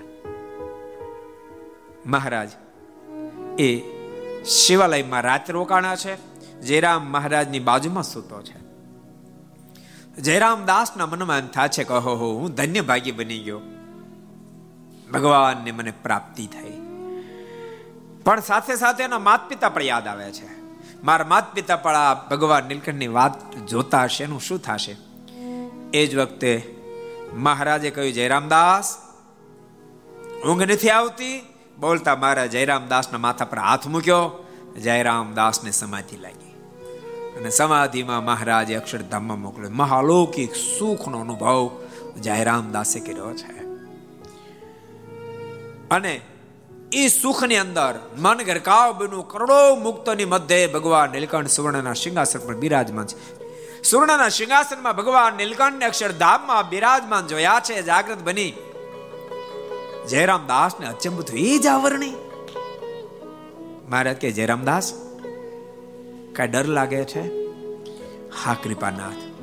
[2.06, 2.50] મહારાજ,
[3.60, 3.80] એ
[4.44, 6.14] શિવાલયમાં રાત રોકાણા છે.
[6.60, 8.62] જયરામ મહારાજની બાજુમાં સૂતો છે.
[10.22, 13.60] જયરામ દાસના મનમાં એમ થાય છે કે હો હું ધન્ય ભાગી બની ગયો.
[15.12, 16.81] ભગવાનને મને પ્રાપ્તિ થઈ.
[18.24, 20.62] પણ સાથે સાથે એના માત પિતા પણ યાદ આવે છે.
[21.04, 24.96] મારા માત પિતા પણ આ ભગવાન નીલકંઠની વાત જોતા હશે એનું શું થશે?
[25.94, 26.78] એ જ વખતે
[27.34, 28.98] મહારાજે કહ્યું, જયરામદાસ,
[30.46, 31.54] ઊંઘ નથી આવતી?
[31.78, 34.46] બોલતા મારા જયરામદાસના માથા પર હાથ મૂક્યો.
[34.80, 36.52] જયરામદાસને સમાધિ લાગી.
[37.36, 41.82] અને સમાધિમાં મહારાજે અક્ષરધામમાં મોકલ્યો, મહાલૌકિક સુખનો અનુભવ
[42.20, 43.62] જયરામદાસે કર્યો છે.
[45.90, 46.20] અને
[46.92, 53.06] એ સુખની અંદર મન ગરકાવ બન્યું કરોડો મુક્તની મધ્યે ભગવાન નીલકંઠ સુવર્ણના સિંહાસન પર બિરાજમાન
[53.06, 53.42] છે.
[53.82, 58.52] સુવર્ણના સિંહાસનમાં ભગવાન નીલકંઠને અક્ષરધામમાં બિરાજમાન જોયા છે જાગૃત બની.
[60.08, 62.14] જયરામ દાસ ને અચંબુ થયું એ જ આવરણી.
[63.88, 64.92] મહારાજ કે જયરામ દાસ
[66.36, 67.20] કઈ ડર લાગે છે?
[68.44, 69.42] હા, કૃપાનાથ.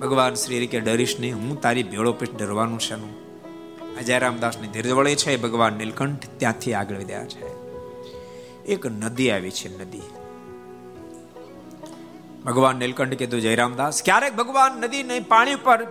[0.00, 3.21] ભગવાન શ્રી કે ડરીશ નહીં હું તારી ભેળો પેટ ડરવાનું છે
[3.92, 7.46] નું અજયરામદાસની ધીરજ છે ભગવાન નીલકંઠ ત્યાંથી આગળ વધ્યા છે.
[8.64, 10.02] એક નદી આવી છે, નદી.
[12.44, 15.86] ભગવાન નીલકંઠ કીધું જયરામદાસ ક્યારેક ભગવાન નદી નહીં પાણી પર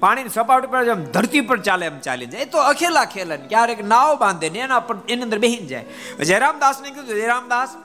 [0.00, 2.40] પાણી સપાટી પર જેમ ધરતી પર ચાલે એમ ચાલી જાય.
[2.40, 5.84] એ તો અખેલા ખેલા ક્યારેક નાવ બાંધે ને એના પર, એની અંદર બેહીને જાય.
[6.24, 7.76] જયરામદાસ ને કીધું જયરામદાસ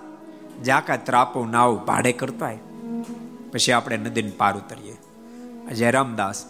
[0.65, 2.51] જાકા ત્રાપો નાવ ભાડે કરતા
[3.51, 4.97] પછી આપણે નદીને પાર ઉતરીએ.
[5.73, 6.45] જયરામદાસ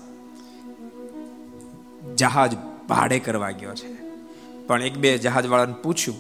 [2.16, 2.58] જહાજ
[2.90, 3.96] ભાડે કરવા ગયો છે.
[4.68, 6.18] પણ એક બે જહાજ વાળાને પૂછ્યું,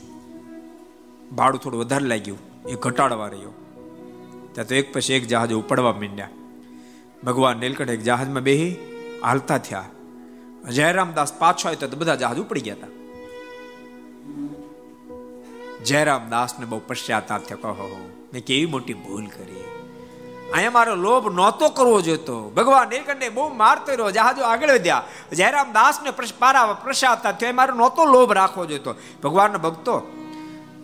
[1.36, 2.38] ભાડું થોડું વધારે લાગ્યું,
[2.70, 3.52] એ ઘટાડવા રહ્યો.
[4.54, 6.30] ત્યાં તો એક પછી એક જહાજ ઉપડવા માંડ્યા.
[7.24, 8.76] ભગવાન નીલકંઠ એક જહાજમાં બેહી
[9.24, 9.86] હાલતા થયા.
[10.72, 12.88] જયરામદાસ પાછો આવ્યો તો બધા જહાજ ઉપડી ગયા હતા.
[15.84, 17.58] જયરામદાસને બહુ પશ્ચાતાપ થયો.
[17.58, 19.64] કહો મેં કેવી મોટી ભૂલ કરી.
[20.54, 22.50] અહીંયા મારો લોભ નહોતો કરવો જોઈતો.
[22.50, 25.04] ભગવાન નીલકંઠે બહુ મારતો રહ્યો જહાજો આગળ વધ્યા.
[25.34, 27.54] જયરામ દાસ ને પારા પ્રસાદ થયો.
[27.54, 28.96] મારો નહોતો લોભ રાખવો જોઈતો.
[29.24, 30.12] ભગવાનના ભક્તો,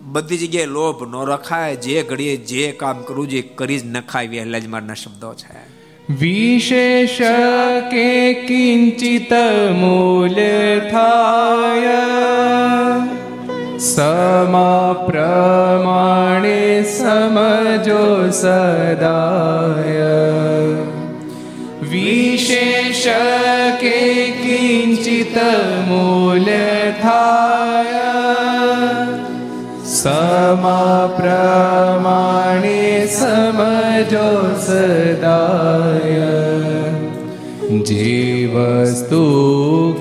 [0.00, 1.76] બધી જગ્યાએ લોભ ન રખાય.
[1.76, 4.28] જે ઘડીએ જે કામ કરવું જે કરી જ નખાય.
[4.28, 5.76] વહેલા જ મારના શબ્દો છે.
[6.20, 7.18] વિશેષ
[7.90, 9.32] કે કિંચિત
[9.72, 11.96] મૂલ્ય થાય.
[13.78, 20.12] સમા પ્રમાણે સમજો સદાય
[21.82, 23.02] વિશેષ
[23.82, 23.98] કે
[24.38, 25.36] કિંચિત
[25.88, 28.14] મૂલ્ય થાય
[29.92, 36.32] સમા પ્રમાણે સમજો સદાય
[37.82, 39.24] જે વસ્તુ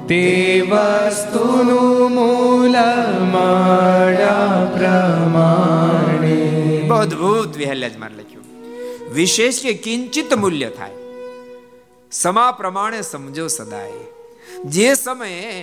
[0.07, 0.21] તે
[0.63, 2.77] વસ્તુનું મૂલ
[3.33, 6.37] મળ્યા પ્રમાણે
[6.83, 8.47] બહુ અદભુત વિહલ્ય જ માર લખ્યું
[9.11, 10.97] વિશેષ કે કિંચિત મૂલ્ય થાય
[12.11, 14.03] સમા પ્રમાણે સમજો સદાય
[14.67, 15.53] જે સમયે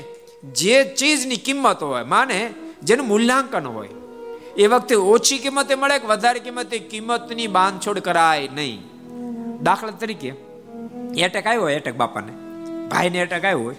[0.54, 2.40] જે ચીજની કિંમત હોય માને
[2.82, 3.94] જેનું મૂલ્યાંકન હોય
[4.56, 8.82] એ વખતે ઓછી કિંમતે મળે કે વધારે કિંમતે કિંમતની બાંધછોડ કરાય નહીં
[9.62, 10.34] દાખલા તરીકે
[11.20, 12.32] એટેક આવ્યો હોય એટેક બાપાને.
[12.88, 13.76] ભાઈને એટેક આવ્યો હોય.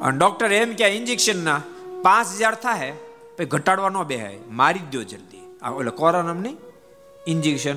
[0.00, 1.62] અને ડોક્ટર એમ કે ઇન્જેક્શનના
[2.02, 2.92] પાંચ હજાર થાય
[3.36, 5.58] પછી ઘટાડવા ન બે મારી દો જલ્દી.
[5.62, 6.56] આ ઓલે કોરોનાની
[7.26, 7.74] ઇન્જેક્શન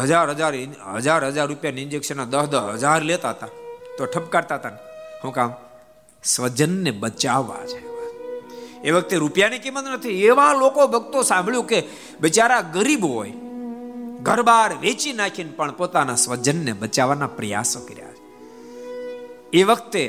[0.00, 0.54] હજાર હજાર
[0.96, 3.46] હજાર હજાર રૂપિયાની ઇન્જેક્શનના દસ દસ હજાર લેતા હતા.
[3.98, 4.70] તો ઠપકારતા હતા
[5.22, 5.54] શું કામ?
[6.24, 7.88] સ્વજનને બચાવવા છે.
[8.82, 10.24] એ વખતે રૂપિયાની કિંમત નથી.
[10.24, 11.82] એવા લોકો ભક્તો સાંભળ્યું કે
[12.20, 13.32] બિચારા ગરીબ હોય.
[14.22, 18.08] ઘર બાર વેચી નાખીને પણ પોતાના સ્વજનને બચાવવાના પ્રયાસો કર્યા
[19.52, 20.04] એ વખતે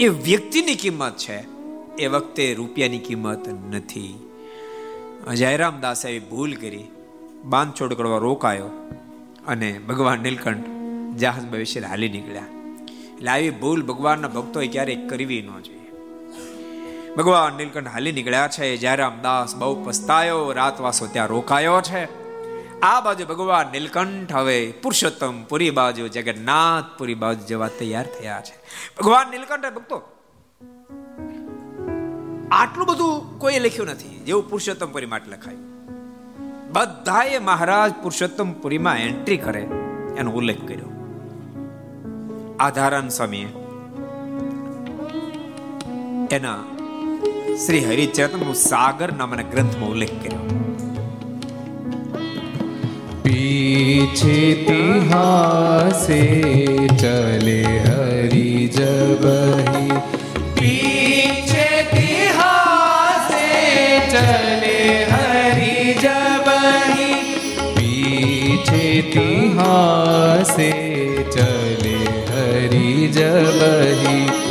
[0.00, 1.38] એ વ્યક્તિની કિંમત છે,
[1.96, 4.30] એ વખતે રૂપિયાની કિંમત નથી.
[5.34, 6.84] જયરામ દાસે ભૂલ કરી,
[7.44, 8.70] બાંધછોડ કરવા રોકાયો
[9.46, 10.64] અને ભગવાન નીલકંઠ
[11.16, 12.46] જહાજ ભવિષ્ય હાલી નીકળ્યા.
[13.14, 15.83] એટલે આવી ભૂલ ભગવાનના ભક્તોએ ક્યારેય કરવી ન જોઈએ.
[17.16, 18.76] ભગવાન નીલકંઠ હાલી નીકળ્યા છે.
[18.76, 22.02] જયરામ દાસ બહુ પસ્તાયો, રાતવાસો ત્યાં રોકાયો છે.
[22.80, 28.56] આ બાજુ ભગવાન નીલકંઠ હવે પુરુષોત્તમ પુરી બાજુ જગન્નાથ પુરી બાજુ જવા તૈયાર થયા છે.
[28.98, 29.98] ભગવાન નીલકંઠ ભક્તો,
[32.52, 35.64] આટલું બધું કોઈ લખ્યું નથી, જેવું પુરુષોત્તમ પુરી માટે લખાયું.
[36.72, 39.64] બધાએ મહારાજ પુરુષોત્તમ પુરીમાં એન્ટ્રી કરે,
[40.16, 40.90] એનો ઉલ્લેખ કર્યો.
[42.60, 43.48] આધારાન સ્વામીએ
[46.30, 46.60] એના
[47.65, 50.49] શ્રી હરિચેતન સાગર નામના ગ્રંથમાં ઉલ્લેખ કર્યો
[53.23, 54.37] पीछे
[54.67, 56.19] तिहासे
[57.01, 59.97] चले हरि जबहि
[60.59, 63.45] पीछे तिहासे
[64.13, 64.81] चले
[65.11, 67.13] हरि जबहि
[67.77, 70.71] पीछे तिहासे
[71.37, 71.97] चले
[72.31, 74.42] हरि जबहि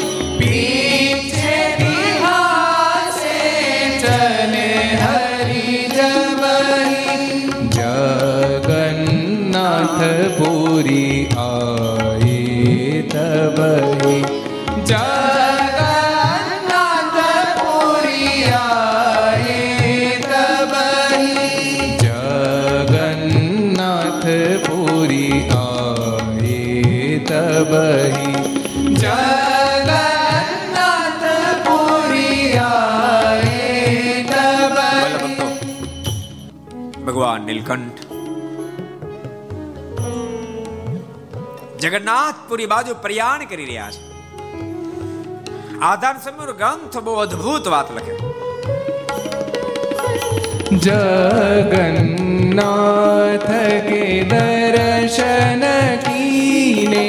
[10.84, 11.22] दूरी
[41.82, 44.03] જગન્નાથપુરી બાજુ પ્રયાણ કરી રહ્યા છે
[45.82, 48.14] આધાર સમય ગ્રંથ બહુ અદ્ભુત વાત લખે
[51.68, 53.47] जगन्नाथ
[53.82, 55.62] के दर्शन
[56.05, 57.07] कीने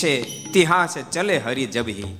[0.02, 2.18] પીછે ઇતિહાસ છે ચલે હરી જબહી.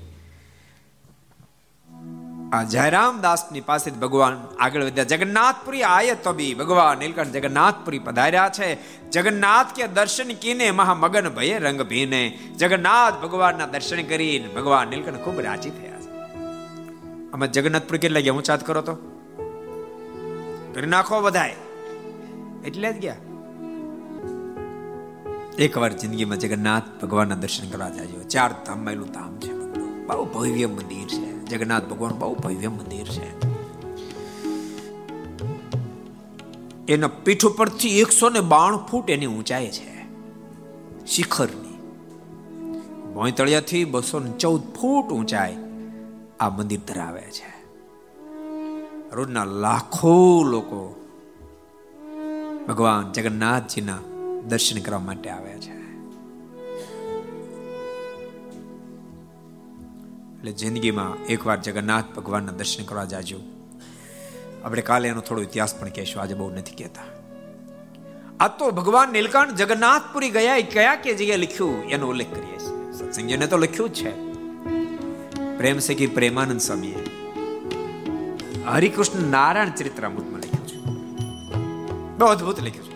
[2.53, 5.05] આ જયરામ દાસની પાસે ભગવાન આગળ વધ્યા.
[5.05, 6.55] જગન્નાથપુરી આય તો બી.
[6.55, 8.79] ભગવાન નીલકંઠ જગન્નાથપુરી પધાર્યા છે.
[9.11, 12.39] જગન્નાથ કે દર્શન કીને મહામગન ભયે રંગ ભીને.
[12.57, 16.11] જગન્નાથ ભગવાનના દર્શન કરીને ભગવાન નીલકંઠ ખૂબ રાજી થયા છે.
[17.33, 18.33] અમે જગન્નાથપુરી કેટલા ગયા?
[18.33, 18.95] ઊંચાત કરો તો.
[20.75, 21.57] કરી નાખો બધાય.
[22.65, 23.17] એટલે જ ગયા.
[25.61, 29.53] એકવાર જિંદગીમાં જગન્નાથ ભગવાનના દર્શન કરવા જાય ચાર ધામ માયલું ધામ છે
[30.07, 31.45] બહુ ભવ્ય મંદિર છે.
[31.45, 33.41] જગન્નાથ ભગવાન બહુ ભવ્ય મંદિર છે.
[36.93, 40.05] એના પીઠ ઉપરથી એકસો ને બાણું ફૂટ એની ઊંચાઈ છે.
[41.07, 41.79] શિખરની.
[43.15, 45.57] ભોંયતળિયાથી બસો ને ચૌદ ફૂટ ઊંચાઈ
[46.41, 47.65] આ મંદિર ધરાવે છે.
[49.13, 51.07] રોજના લાખો લોકો
[52.69, 53.99] ભગવાન જગન્નાથજીના
[54.49, 55.81] દર્શન કરવા માટે આવે છે.
[60.39, 63.37] એટલે જિંદગીમાં એકવાર જગન્નાથ ભગવાનના દર્શન કરવા જાજો.
[64.65, 67.03] આપણે કાલે એનો થોડો ઇતિહાસ પણ કહેશું, આજે બહુ નથી કહેતા.
[68.41, 72.93] આ તો ભગવાન નીલકંઠ જગન્નાથપુરી ગયા એ કયા કે જગ્યાએ લખ્યું, એનો ઉલ્લેખ કરીએ છીએ.
[72.93, 74.31] સત્સંગીને તો લખ્યું જ છે.
[75.59, 77.05] પ્રેમ છે કે પ્રેમાનંદ સ્વામીએ?
[78.67, 80.77] હરિકૃષ્ણ નારાયણ ચરિત્રામૃતમાં લખ્યું છે.
[82.19, 82.90] બહુ અદ્ભુત લખ્યું છે.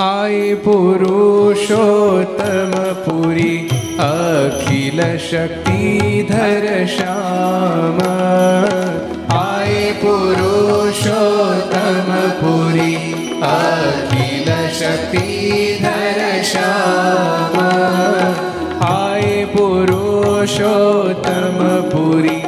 [0.00, 2.72] आय पुरुषोत्तम
[3.04, 3.54] पुरी
[4.00, 7.98] अखिल शक्तिधर श्याम
[9.36, 12.94] आय पुरुषोत्तम पुरी
[13.50, 14.50] अखिल
[14.80, 16.20] शक्तिधर
[16.52, 17.56] श्याम
[18.90, 21.58] आय पुरुषोत्तम
[21.92, 22.40] पुरी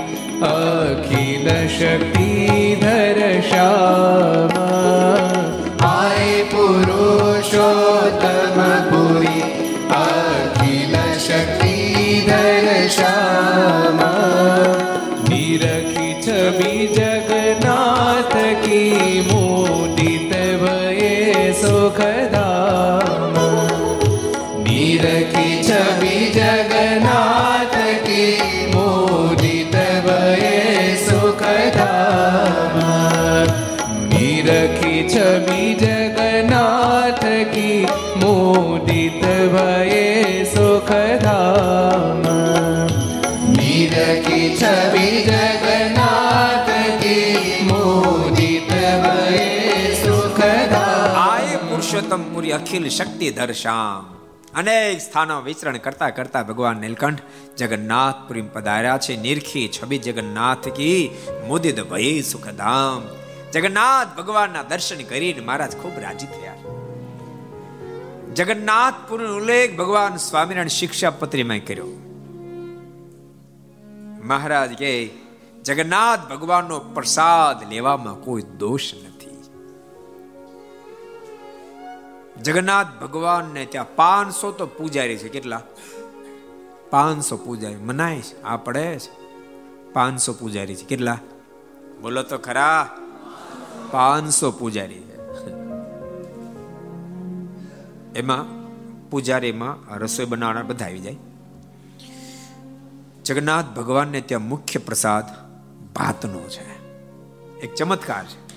[52.62, 54.16] અખિલ શક્તિ દર્શામ.
[54.56, 57.22] અનેક સ્થાનો વિચરણ કરતા કરતા ભગવાન નીલકંઠ
[57.58, 59.22] જગન્નાથપુરી પધાર્યા છે.
[59.22, 61.12] નિરખી છબી જગન્નાથ કી
[61.48, 63.02] મુદિત ભય સુખધામ.
[63.52, 66.56] જગન્નાથ ભગવાનના દર્શન કરીને મહારાજ ખૂબ રાજી થયા.
[68.34, 71.86] જગન્નાથપુર ઉલ્લેખ ભગવાન સ્વામિનારાયણ શિક્ષાપત્રીમાં કર્યો.
[74.24, 75.10] મહારાજ કે,
[75.64, 79.19] જગન્નાથ ભગવાનનો પ્રસાદ લેવામાં કોઈ દોષ નથી.
[82.44, 85.30] જગન્નાથ ભગવાનને ત્યાં પાંચસો તો પૂજારી છે.
[85.30, 85.62] કેટલા?
[86.90, 87.76] પાંચસો પૂજારી.
[87.76, 88.42] મનાય છે.
[88.42, 89.00] આ પડે
[89.94, 90.86] પાંચસો પૂજારી છે.
[90.86, 91.18] કેટલા?
[92.02, 92.98] બોલો તો ખરા.
[93.92, 95.50] પાંચસો પૂજારી છે.
[98.20, 98.60] એમાં
[99.10, 101.16] પૂજારીમાં રસોઈ બનાવનાર બધા આવી જાય.
[103.26, 105.26] જગન્નાથ ભગવાનને ત્યાં મુખ્ય પ્રસાદ
[105.94, 106.96] ભાતનો છે.
[107.60, 108.50] એક ચમત્કાર છે.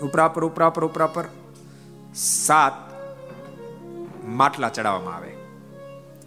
[0.00, 1.24] ઉપરા પર ઉપરા પર ઉપરા પર
[2.14, 2.89] સાત
[4.30, 5.36] માટલા ચડાવવામાં આવે,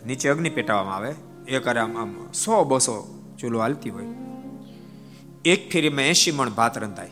[0.05, 1.15] નીચે અગ્નિ પેટાવવામાં આવે,
[1.47, 4.05] એક આમ આમ સો બસો ચૂલો હાલતી હોય.
[5.45, 7.11] એક ફેરીમાં એસી મણ ભાત રંધાય.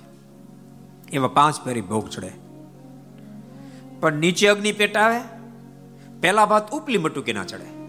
[1.11, 2.31] એવા પાંચ ફેરી ભોગ ચડે.
[3.99, 5.19] પણ નીચે અગ્નિ પેટાવે
[6.21, 7.81] પેલા ભાત ઉપલી મટુકી ના ચડે.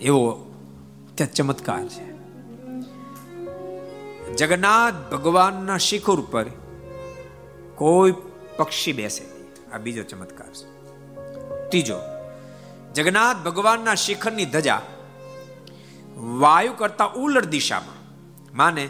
[0.00, 0.52] એવો
[1.14, 2.12] ત્યાં ચમત્કાર છે.
[4.34, 6.46] જગન્નાથ ભગવાનના શિખર ઉપર
[7.74, 8.14] કોઈ
[8.56, 9.31] પક્ષી બેસે.
[9.72, 10.66] આ બીજો ચમત્કાર છે.
[11.68, 11.98] ત્રીજો,
[12.94, 14.82] જગન્નાથ ભગવાનના શિખરની ધજા
[16.16, 18.02] વાયુ કરતા ઉલટ દિશામાં.
[18.56, 18.88] માને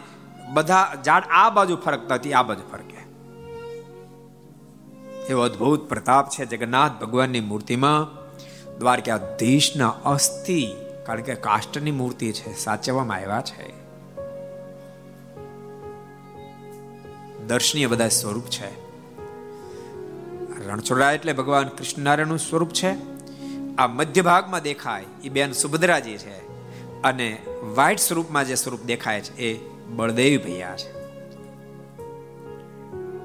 [0.53, 2.93] બધા ઝાડ આ બાજુ ફરકતા હતી આ બાજુ ફરકે
[5.29, 8.23] એવો અદ્ભુત પ્રતાપ છે જગન્નાથ ભગવાનની મૂર્તિમાં
[8.79, 10.75] દ્વારકાધીશના અસ્થિ,
[11.05, 13.83] કારણ કે કાષ્ટની મૂર્તિ છે, સાચવવામાં આવ્યા છે.
[17.47, 18.82] દર્શનીય બધા સ્વરૂપ છે.
[20.67, 22.95] રણછોડા એટલે ભગવાન કૃષ્ણનારાયણનું સ્વરૂપ છે.
[23.75, 26.53] આ મધ્ય ભાગમાં દેખાય એ બેન સુભદ્રાજી છે.
[27.01, 27.37] અને
[27.75, 31.03] વાઇટ સ્વરૂપમાં જે સ્વરૂપ દેખાય છે, એ બળદેવ ભૈયા છે.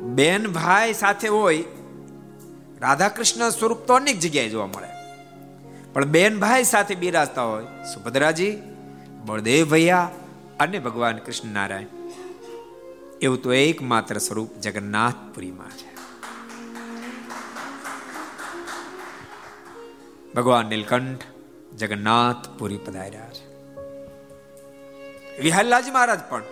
[0.01, 1.65] બેન ભાઈ સાથે હોય
[2.81, 4.89] રાધા કૃષ્ણ સ્વરૂપ તો અનેક જગ્યાએ જોવા મળે.
[5.93, 7.65] પણ બેન ભાઈ સાથે બિરાજતા હોય,
[7.95, 8.59] સુભદ્રાજી,
[9.27, 10.11] બળદેવ ભૈયા
[10.61, 11.87] અને ભગવાન કૃષ્ણ નારાયણ
[13.21, 15.88] એવું તો એકમાત્ર સ્વરૂપ જગન્નાથપુરીમાં છે.
[20.39, 21.19] ભગવાન નીલકંઠ
[21.79, 23.47] જગન્નાથપુરી પધાર્યા છે.
[25.41, 26.43] વિહલ્લાજી મહારાજ પણ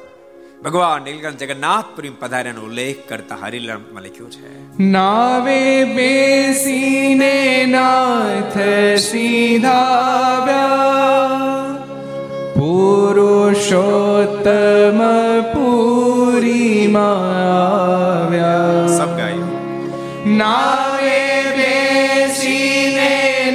[0.65, 4.79] ભગવાન નીલકંઠ જગન્નાથપુરી પધાર્યાનો ઉલ્લેખ કરતા હરિલામાં લખ્યું છે.
[4.83, 8.59] નાવે બેસીને નાથ
[8.99, 10.47] સીધા
[12.55, 13.83] પુરુષોત્તમ
[15.43, 18.87] પુરી આવ્યા.
[18.97, 19.47] સબ ગાયો.
[20.27, 22.66] નાવે બેસીને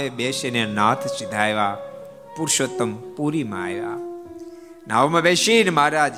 [0.00, 1.74] નાવે બેસીને નાથ સીધા
[2.36, 3.96] પુરુષોત્તમ પુરીમાં આવ્યા.
[4.88, 6.14] નાવમાં બેસીને મહારાજ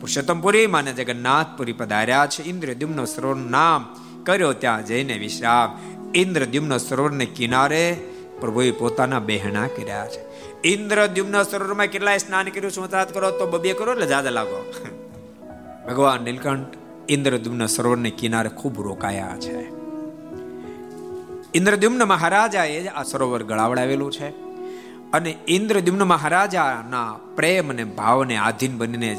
[0.00, 2.42] પુરુષોત્તમ પુરીમાં અને જગન્નાથપુરી પધાર્યા છે.
[2.42, 5.78] ઇન્દ્રદ્યુમ્ન સરોવરનું નામ કર્યો ત્યાં જઈને વિશ્રામ.
[6.14, 7.96] ઇન્દ્રદ્યુમ્ન સરોવરને કિનારે
[8.40, 10.20] પ્રભુએ પોતાના બહેણા કર્યા છે.
[10.68, 14.74] ઇન્દ્રદ્યુમ્ન સરોવરમાં કેટલાય સ્નાન કર્યું શું વાત કરો તો બબે કરો એટલે જાદા લાગો.
[15.88, 16.66] ભગવાન નીલકંઠ
[17.08, 19.81] ઇન્દ્રદ્યુમ્ન સરોવરને કિનારે ખૂબ રોકાયા છે.
[21.54, 24.28] ઇન્દ્રદ્યુમ્ન મહારાજાએ આ સરોવર ગળાવડાવેલું છે.
[25.12, 29.18] અને ઇન્દ્રદ્યુમ્ન મહારાજાના પ્રેમ અને ભાવને આધીન બનીને જ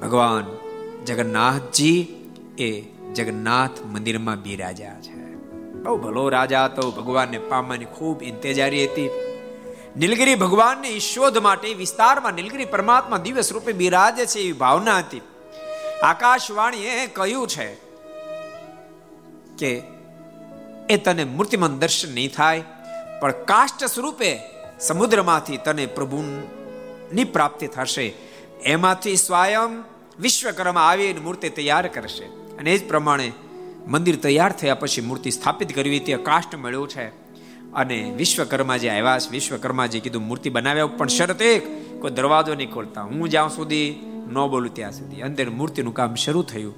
[0.00, 0.56] ભગવાન
[1.04, 2.00] જગન્નાથજી
[2.58, 2.80] એ
[3.14, 5.34] જગન્નાથ મંદિરમાં બિરાજા છે.
[5.82, 6.90] બહુ ભલો રાજા હતો.
[6.90, 9.10] ભગવાનને પામવાની ખૂબ ઇંતેજારી હતી.
[9.96, 15.20] નીલગિરી ભગવાનની શોધ માટે વિસ્તારમાં નીલગિરી પરમાત્મા દિવસ રૂપે બિરાજે છે એવી ભાવના હતી.
[16.02, 17.74] આકાશવાણીએ કહ્યું છે
[19.58, 19.97] કે
[20.90, 22.64] એ તને મૂર્તિમંત દર્શન નહીં થાય,
[23.20, 24.38] પણ કાષ્ટ સ્વરૂપે
[24.80, 28.14] સમુદ્રમાંથી તને પ્રભુની પ્રાપ્તિ થશે.
[28.64, 29.84] એમાંથી સ્વયં
[30.20, 32.24] વિશ્વકર્મા આવીને મૂર્તિ તૈયાર કરશે.
[32.24, 33.32] અને એ જ પ્રમાણે
[33.86, 37.28] મંદિર તૈયાર થયા પછી મૂર્તિ સ્થાપિત કરવી તે કાષ્ટ મળ્યો છે.
[37.72, 41.66] અને વિશ્વકર્મા જે આવ્યા છે, વિશ્વકર્મા જે કીધું મૂર્તિ બનાવ્યા, પણ શરત એક,
[42.00, 43.02] કોઈ દરવાજો નહીં ખોલતા.
[43.02, 45.22] હું જ્યાં સુધી ન બોલું ત્યાં સુધી.
[45.22, 46.74] અંદર મૂર્તિનું કામ શરૂ થયું.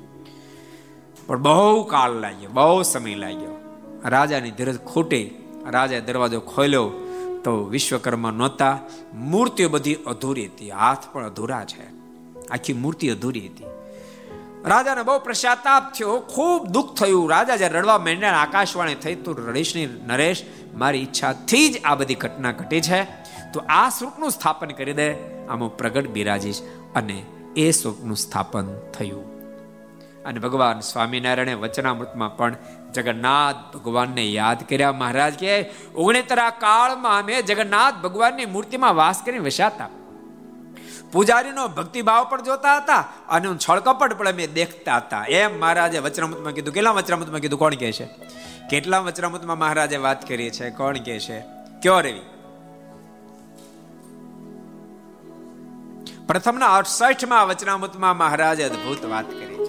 [1.26, 3.59] પણ બહુ કાળ લાગ્યો, બહુ સમય લાગ્યો.
[4.04, 5.30] રાજાની ધીરજ ખોટે,
[5.70, 6.90] રાજાએ દરવાજો ખોલ્યો
[7.44, 8.78] તો વિશ્વકર્મા નહોતા.
[9.14, 12.00] મૂર્તિઓ બધી અધૂરી હતી, હાથ પણ અધૂરા છે.
[12.46, 13.64] આખી મૂર્તિ અધૂરી હતી.
[14.64, 16.20] રાજાને બહુ પ્રશાતાપ થયો.
[16.20, 17.30] ખૂબ દુઃખ થયું.
[17.30, 20.42] રાજા જ્યારે રડવા માંડ્યા આકાશવાણી થઈ તો રડેશની નરેશ,
[20.74, 23.04] મારી ઈચ્છાથી જ આ બધી ઘટના ઘટી છે.
[23.52, 25.12] તો આ સ્વરૂપનું સ્થાપન કરી દે.
[25.46, 26.62] આમ પ્રગટ બિરાજીશ
[26.94, 27.24] અને
[27.56, 29.39] એ સ્વરૂપનું સ્થાપન થયું.
[30.24, 32.56] અને ભગવાન સ્વામિનારાયણે વચનામૃતમાં પણ
[32.92, 34.92] જગન્નાથ ભગવાનને યાદ કર્યા.
[34.92, 39.88] મહારાજ કે ઓગણેતરા કાળમાં અમે જગન્નાથ ભગવાનની મૂર્તિમાં વાસ કરીને વસાતા.
[41.12, 42.96] પૂજારીનો ભક્તિભાવ પણ જોતા હતા
[43.28, 45.24] અને છળકપટ પણ અમે દેખતા હતા.
[45.28, 46.74] એમ મહારાજે વચનામૃતમાં કીધું.
[46.74, 47.58] કેટલા વચનામૃતમાં કીધું?
[47.58, 48.04] કોણ કહે છે?
[48.70, 50.70] કેટલા વચનામૃતમાં મહારાજે વાત કરી છે?
[50.70, 51.40] કોણ કહે છે?
[51.82, 52.20] કયો રેવી?
[56.26, 59.59] પ્રથમના અડસઠમાં વચનામૃતમાં મહારાજે અદ્ભુત વાત કરી.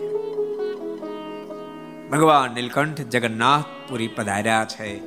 [2.11, 4.99] ભગવાન નીલકંઠ જગન્નાથપુરી પધાર્યા છે.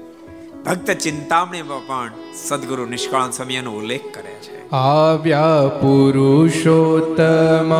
[0.66, 2.10] ભક્ત ચિંતામણી પણ
[2.48, 4.70] સદગુરુ નિષ્કાળ સમયનો ઉલ્લેખ કરે છે.
[4.70, 7.74] આવ્યા પુરુષોત્તમ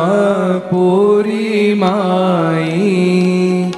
[0.59, 3.71] પુરી માઈ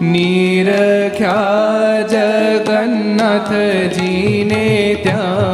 [0.00, 5.46] નીરખ્યા જગન્નાથજીને ત્યાં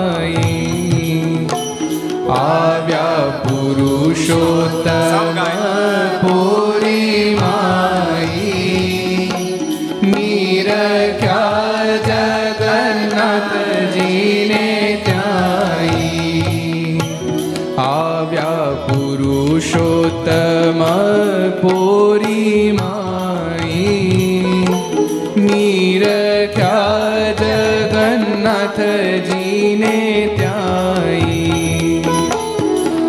[2.32, 6.63] આવ્યા પુરુષોત્તમ પુરી
[29.74, 31.04] જગન્નાથજીને ત્યાં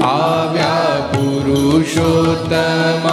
[0.04, 3.06] આવ્યા પુરુષોત્તમ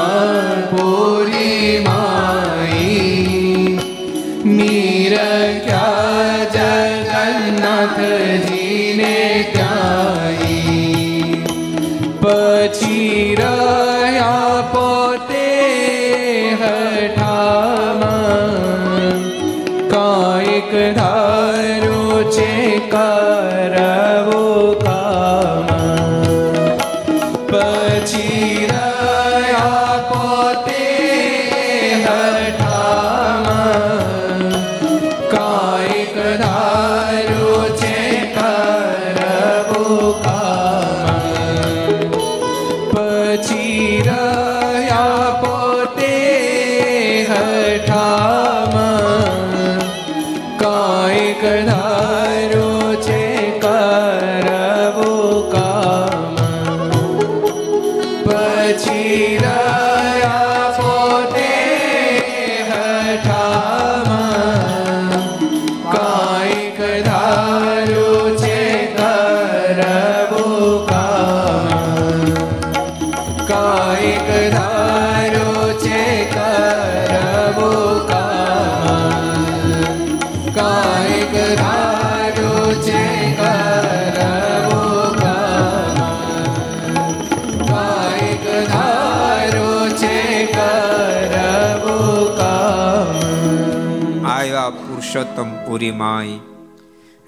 [95.13, 96.29] પુરુષોત્તમ પુરી માય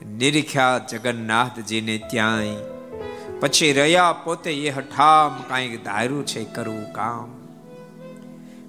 [0.07, 2.57] નિરીખ્યા જગન્નાથજીને ત્યાંય.
[3.41, 7.47] પછી રહ્યા પોતે એ હઠામ કાંઈક ધાર્યું છે કરવું કામ.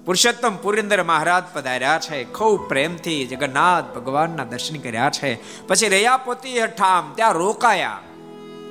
[0.04, 5.38] પુરુષોત્તમ પુરીંદર મહારાજ પધાર્યા છે, ખૂબ પ્રેમથી જગન્નાથ ભગવાનના દર્શન કર્યા છે.
[5.66, 8.00] પછી રહ્યા પોતે હઠામ, ત્યાં રોકાયા.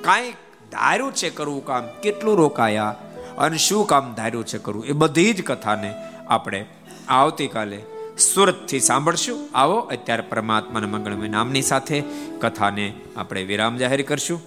[0.02, 0.36] કાંઈક
[0.72, 2.96] ધાર્યું છે કરવું કામ, કેટલું રોકાયા?
[3.38, 5.94] અને શું કામ ધાર્યું છે કરવું એ બધી જ કથાને
[6.28, 6.66] આપણે
[7.10, 7.84] આવતીકાલે
[8.18, 9.50] સુરતથી સાંભળશું.
[9.58, 12.04] આવો, અત્યારે પરમાત્માના મંગળમય નામની સાથે
[12.42, 14.42] કથાને આપણે વિરામ જાહેર કરશું.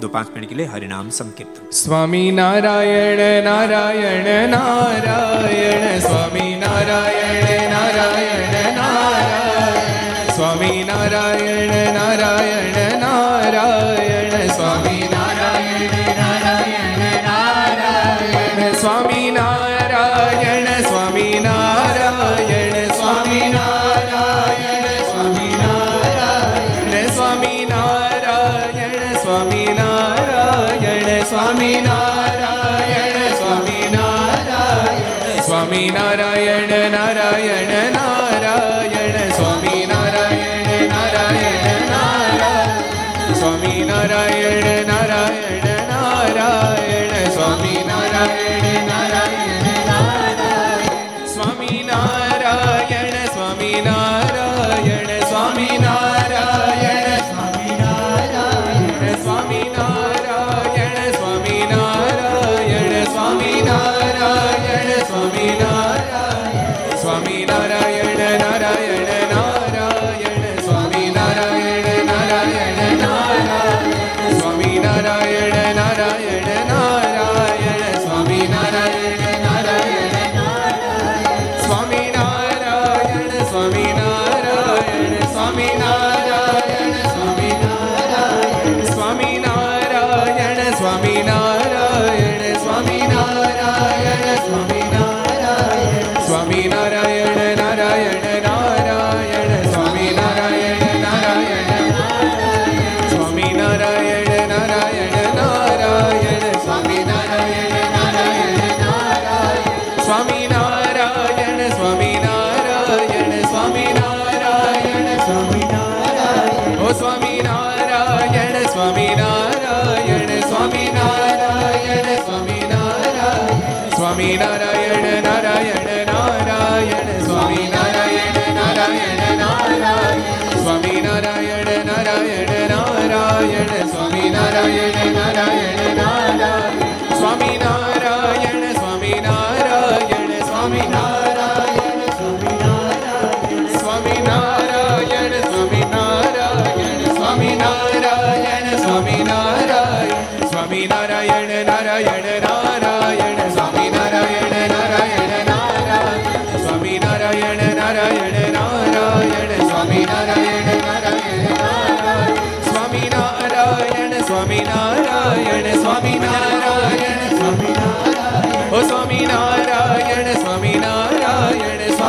[0.00, 1.70] દો પાંચ મિનિટ કે હરિનામ સંકીર્તન.
[1.70, 14.09] Swami Narayan Narayan Narayan, Swami Narayan Narayan Narayan, Swami Narayan Narayan Narayan.
[67.22, 67.59] Camina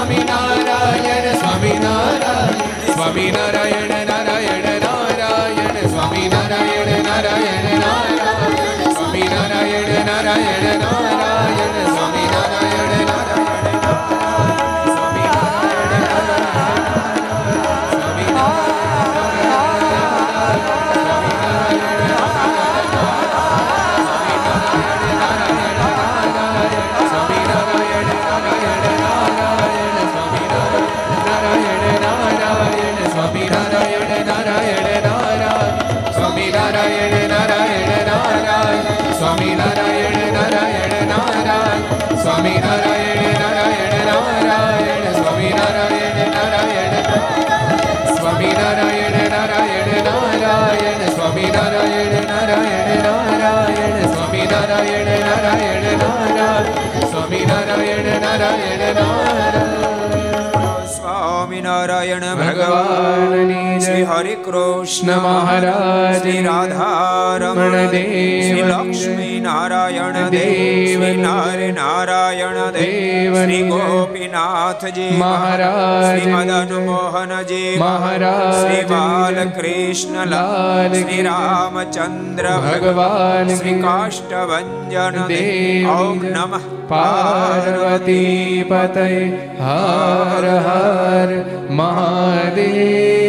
[0.02, 1.38] Swami Narayan
[2.90, 3.30] Swami
[57.72, 59.62] Narayan Narayan Narayan
[60.94, 73.62] Swaminarayan ભગવાન શ્રી હરે કૃષ્ણ મહારાજ રાધારમણ દેવ લક્ષ્મી નારાયણ દેવ નારે નારાયણ દેવ શ્રી
[73.70, 84.70] ગોપી નાથજી મહારાજ શ્રી મદન મોહનજી મહારાજ શ્રી બાલકૃષ્ણ લાલ શ્રી રામચંદ્ર ભગવાન શ્રી કાષ્ટભન
[85.92, 89.10] ઓમ નમઃ પાર્વતી પતય
[89.62, 91.30] હર હર
[91.74, 93.21] મહાદેવ